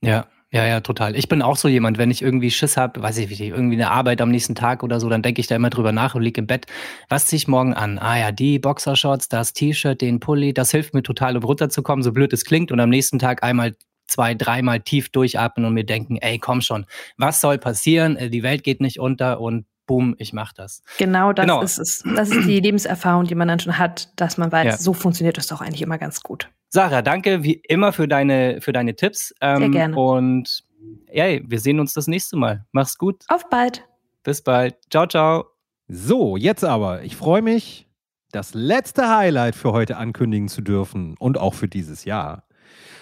Ja, 0.02 0.28
ja, 0.51 0.65
ja, 0.65 0.81
total. 0.81 1.15
Ich 1.15 1.29
bin 1.29 1.43
auch 1.43 1.57
so 1.57 1.67
jemand, 1.67 1.99
wenn 1.99 2.09
ich 2.09 2.23
irgendwie 2.23 2.49
Schiss 2.49 2.75
habe, 2.75 3.01
weiß 3.03 3.19
ich 3.19 3.29
nicht, 3.29 3.41
irgendwie 3.41 3.75
eine 3.75 3.91
Arbeit 3.91 4.19
am 4.19 4.29
nächsten 4.29 4.55
Tag 4.55 4.81
oder 4.81 4.99
so, 4.99 5.07
dann 5.07 5.21
denke 5.21 5.41
ich 5.41 5.47
da 5.47 5.55
immer 5.55 5.69
drüber 5.69 5.91
nach 5.91 6.15
und 6.15 6.23
liege 6.23 6.41
im 6.41 6.47
Bett. 6.47 6.65
Was 7.07 7.27
ziehe 7.27 7.38
ich 7.38 7.47
morgen 7.47 7.75
an? 7.75 7.99
Ah 7.99 8.17
ja, 8.17 8.31
die 8.31 8.57
Boxershorts, 8.57 9.29
das 9.29 9.53
T-Shirt, 9.53 10.01
den 10.01 10.19
Pulli, 10.19 10.53
das 10.53 10.71
hilft 10.71 10.95
mir 10.95 11.03
total, 11.03 11.38
um 11.38 11.43
runterzukommen, 11.43 12.01
so 12.01 12.12
blöd 12.12 12.33
es 12.33 12.45
klingt. 12.45 12.71
Und 12.71 12.79
am 12.79 12.89
nächsten 12.89 13.19
Tag 13.19 13.43
einmal 13.43 13.75
zwei, 14.07 14.33
dreimal 14.33 14.79
tief 14.79 15.09
durchatmen 15.09 15.67
und 15.67 15.73
mir 15.75 15.85
denken, 15.85 16.17
ey, 16.17 16.39
komm 16.39 16.62
schon, 16.62 16.85
was 17.17 17.41
soll 17.41 17.59
passieren? 17.59 18.17
Äh, 18.17 18.29
die 18.31 18.43
Welt 18.43 18.63
geht 18.63 18.81
nicht 18.81 18.99
unter 18.99 19.39
und 19.39 19.65
boom, 19.89 20.13
ich 20.19 20.34
mach 20.34 20.54
das. 20.54 20.84
Genau 20.99 21.34
das 21.34 21.43
genau. 21.43 21.63
ist 21.63 21.80
es. 21.80 22.04
Das 22.15 22.30
ist 22.30 22.47
die 22.47 22.60
Lebenserfahrung, 22.62 23.25
die 23.25 23.34
man 23.34 23.47
dann 23.47 23.60
schon 23.60 23.80
hat, 23.80 24.10
dass 24.17 24.38
man 24.38 24.52
weiß, 24.52 24.65
ja. 24.65 24.78
so 24.78 24.93
funktioniert 24.93 25.38
das 25.38 25.47
doch 25.47 25.62
eigentlich 25.62 25.82
immer 25.82 25.97
ganz 25.97 26.21
gut. 26.21 26.47
Sarah, 26.69 27.02
danke 27.02 27.41
wie 27.41 27.54
immer 27.54 27.91
für 27.91 28.08
deine, 28.08 28.62
für 28.62 28.71
deine 28.71 28.95
Tipps. 28.95 29.34
Ähm, 29.41 29.58
Sehr 29.58 29.69
gerne. 29.69 29.95
Und 29.95 30.63
ja, 31.12 31.25
wir 31.43 31.60
sehen 31.60 31.80
uns 31.80 31.93
das 31.93 32.06
nächste 32.06 32.38
Mal. 32.38 32.65
Mach's 32.71 32.99
gut. 32.99 33.23
Auf 33.30 33.49
bald. 33.49 33.84
Bis 34.23 34.43
bald. 34.43 34.75
Ciao, 34.91 35.08
ciao. 35.08 35.45
So, 35.88 36.38
jetzt 36.38 36.63
aber. 36.63 37.02
Ich 37.02 37.15
freue 37.15 37.41
mich, 37.41 37.89
das 38.32 38.54
letzte 38.54 39.10
Highlight 39.10 39.56
für 39.56 39.71
heute 39.71 39.97
ankündigen 39.97 40.49
zu 40.49 40.62
dürfen 40.62 41.15
und 41.17 41.39
auch 41.39 41.56
für 41.56 41.67
dieses 41.67 42.06
Jahr. 42.06 42.43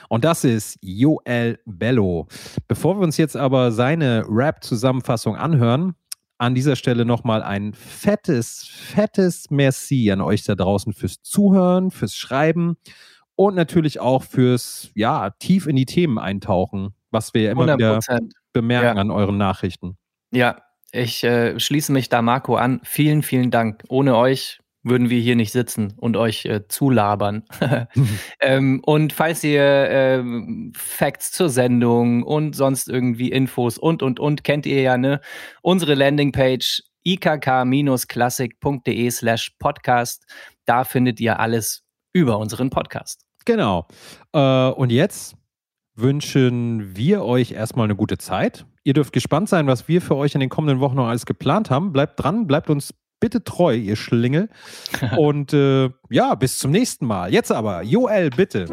Und 0.07 0.23
das 0.23 0.45
ist 0.45 0.79
Joel 0.81 1.59
Bello. 1.65 2.29
Bevor 2.69 2.97
wir 2.97 3.03
uns 3.03 3.17
jetzt 3.17 3.35
aber 3.35 3.73
seine 3.73 4.23
Rap-Zusammenfassung 4.29 5.35
anhören, 5.35 5.95
an 6.37 6.55
dieser 6.55 6.75
Stelle 6.75 7.05
nochmal 7.05 7.43
ein 7.43 7.73
fettes, 7.73 8.67
fettes 8.69 9.49
Merci 9.49 10.11
an 10.11 10.21
euch 10.21 10.43
da 10.43 10.55
draußen 10.55 10.93
fürs 10.93 11.21
Zuhören, 11.21 11.91
fürs 11.91 12.15
Schreiben 12.15 12.77
und 13.35 13.55
natürlich 13.55 13.99
auch 13.99 14.23
fürs, 14.23 14.91
ja, 14.95 15.31
tief 15.39 15.67
in 15.67 15.75
die 15.75 15.85
Themen 15.85 16.17
eintauchen, 16.17 16.95
was 17.11 17.33
wir 17.33 17.43
ja 17.43 17.51
immer 17.51 17.65
100%. 17.65 17.77
wieder 17.77 18.19
bemerken 18.53 18.97
ja. 18.97 19.01
an 19.01 19.11
euren 19.11 19.37
Nachrichten. 19.37 19.97
Ja, 20.31 20.61
ich 20.91 21.23
äh, 21.23 21.59
schließe 21.59 21.91
mich 21.91 22.09
da 22.09 22.21
Marco 22.21 22.55
an. 22.55 22.81
Vielen, 22.83 23.21
vielen 23.23 23.51
Dank. 23.51 23.83
Ohne 23.89 24.15
euch 24.15 24.59
würden 24.89 25.09
wir 25.09 25.19
hier 25.19 25.35
nicht 25.35 25.51
sitzen 25.51 25.93
und 25.97 26.15
euch 26.17 26.45
äh, 26.45 26.67
zulabern. 26.67 27.43
ähm, 28.39 28.81
und 28.85 29.13
falls 29.13 29.43
ihr 29.43 29.63
äh, 29.63 30.23
Facts 30.75 31.31
zur 31.31 31.49
Sendung 31.49 32.23
und 32.23 32.55
sonst 32.55 32.89
irgendwie 32.89 33.31
Infos 33.31 33.77
und, 33.77 34.01
und, 34.03 34.19
und, 34.19 34.43
kennt 34.43 34.65
ihr 34.65 34.81
ja, 34.81 34.97
ne? 34.97 35.21
Unsere 35.61 35.93
Landingpage 35.95 36.81
ikk-klassik.de 37.05 39.11
slash 39.11 39.51
podcast. 39.59 40.25
Da 40.65 40.83
findet 40.83 41.21
ihr 41.21 41.39
alles 41.39 41.83
über 42.13 42.37
unseren 42.37 42.69
Podcast. 42.69 43.23
Genau. 43.45 43.87
Äh, 44.33 44.69
und 44.69 44.91
jetzt 44.91 45.35
wünschen 45.95 46.95
wir 46.95 47.23
euch 47.23 47.53
erstmal 47.53 47.85
eine 47.85 47.95
gute 47.95 48.17
Zeit. 48.17 48.65
Ihr 48.83 48.93
dürft 48.93 49.13
gespannt 49.13 49.49
sein, 49.49 49.67
was 49.67 49.87
wir 49.87 50.01
für 50.01 50.15
euch 50.15 50.33
in 50.33 50.39
den 50.39 50.49
kommenden 50.49 50.79
Wochen 50.79 50.95
noch 50.95 51.07
alles 51.07 51.25
geplant 51.25 51.69
haben. 51.69 51.93
Bleibt 51.93 52.21
dran, 52.21 52.47
bleibt 52.47 52.69
uns 52.69 52.93
bitte 53.19 53.43
treu, 53.43 53.75
ihr 53.75 53.95
Schlingel. 53.95 54.49
Und 55.17 55.53
äh, 55.53 55.89
ja, 56.09 56.35
bis 56.35 56.57
zum 56.57 56.71
nächsten 56.71 57.05
Mal. 57.05 57.33
Jetzt 57.33 57.51
aber, 57.51 57.83
Joel, 57.83 58.29
bitte. 58.29 58.65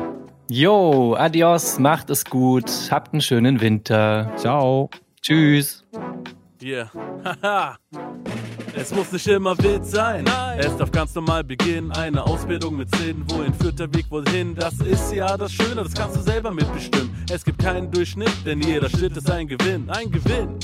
Jo, 0.50 1.14
adios, 1.14 1.78
macht 1.78 2.10
es 2.10 2.24
gut, 2.24 2.70
habt 2.90 3.12
einen 3.12 3.22
schönen 3.22 3.60
Winter. 3.60 4.30
Ciao. 4.36 4.90
Tschüss. 5.22 5.84
Yeah. 6.62 6.90
Haha. 7.42 7.76
es 8.74 8.94
muss 8.94 9.12
nicht 9.12 9.26
immer 9.26 9.56
wild 9.58 9.84
sein. 9.84 10.24
Nein. 10.24 10.58
Es 10.60 10.76
darf 10.76 10.90
ganz 10.90 11.14
normal 11.14 11.44
beginnen. 11.44 11.92
Eine 11.92 12.22
Ausbildung 12.24 12.76
mit 12.76 12.94
Sinn. 12.96 13.24
Wohin 13.28 13.52
führt 13.52 13.78
der 13.78 13.92
Weg 13.94 14.10
wohl 14.10 14.26
hin? 14.28 14.54
Das 14.54 14.74
ist 14.80 15.12
ja 15.12 15.36
das 15.36 15.52
Schöne, 15.52 15.82
das 15.82 15.92
kannst 15.94 16.16
du 16.16 16.20
selber 16.20 16.50
mitbestimmen. 16.50 17.10
Es 17.30 17.44
gibt 17.44 17.58
keinen 17.58 17.90
Durchschnitt, 17.90 18.32
denn 18.46 18.60
jeder 18.60 18.88
Schritt 18.88 19.16
ist 19.16 19.30
ein 19.30 19.46
Gewinn. 19.46 19.90
Ein 19.90 20.10
Gewinn. 20.10 20.58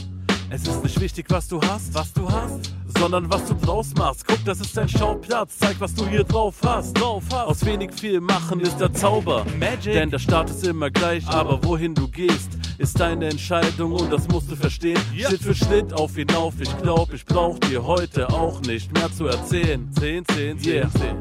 Es 0.51 0.67
ist 0.67 0.83
nicht 0.83 1.01
wichtig, 1.01 1.27
was 1.29 1.47
du 1.49 1.61
hast, 1.61 1.95
was 1.95 2.13
du 2.13 2.29
hast, 2.29 2.75
sondern 3.01 3.31
was 3.31 3.47
du 3.47 3.55
draus 3.55 3.95
machst. 3.97 4.27
Guck, 4.27 4.45
das 4.45 4.61
ist 4.61 4.77
dein 4.77 4.87
Schauplatz, 4.87 5.57
zeig, 5.57 5.77
was 5.79 5.95
du 5.95 6.07
hier 6.07 6.23
drauf 6.23 6.57
hast. 6.63 6.93
Drauf 7.01 7.25
hast. 7.33 7.47
Aus 7.47 7.65
wenig 7.65 7.95
viel 7.95 8.21
machen 8.21 8.61
ist 8.61 8.79
der 8.79 8.93
Zauber. 8.93 9.47
Magic. 9.59 9.95
Denn 9.95 10.11
der 10.11 10.19
Start 10.19 10.51
ist 10.51 10.67
immer 10.67 10.91
gleich, 10.91 11.27
aber 11.27 11.65
wohin 11.65 11.95
du 11.95 12.07
gehst, 12.09 12.59
ist 12.77 13.01
deine 13.01 13.29
Entscheidung 13.31 13.93
und 13.93 14.13
das 14.13 14.29
musst 14.29 14.51
du 14.51 14.57
verstehen. 14.57 15.01
Ja. 15.17 15.31
Schritt 15.31 15.41
für 15.41 15.55
Schritt 15.55 15.95
auf 15.95 16.15
hinauf, 16.15 16.53
ich 16.61 16.77
glaub, 16.83 17.15
ich 17.15 17.25
brauch 17.25 17.59
dir 17.61 17.83
heute 17.87 18.29
auch 18.29 18.61
nicht 18.61 18.93
mehr 18.93 19.11
zu 19.11 19.29
erzählen. 19.29 19.91
10, 19.99 20.27
10, 20.27 20.59
10, 20.59 20.73
yeah. 20.75 20.91
10. 20.91 21.17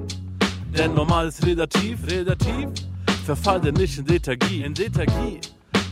Denn 0.77 0.93
normal 0.93 1.29
ist 1.29 1.45
relativ, 1.45 2.05
relativ, 2.11 2.67
verfalle 3.25 3.71
nicht 3.71 3.97
in 3.97 4.05
Lethargie, 4.05 4.63
in 4.63 4.75
Lethargie. 4.75 5.39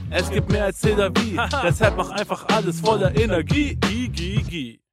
Es 0.10 0.30
gibt 0.30 0.52
mehr 0.52 0.66
als 0.66 0.82
Tel 0.82 1.02
Aviv, 1.02 1.40
deshalb 1.64 1.96
mach 1.96 2.10
einfach 2.10 2.46
alles 2.50 2.82
voller 2.82 3.16
Energie. 3.16 3.76
Gi, 3.76 4.10
gi, 4.10 4.44
gi. 4.44 4.87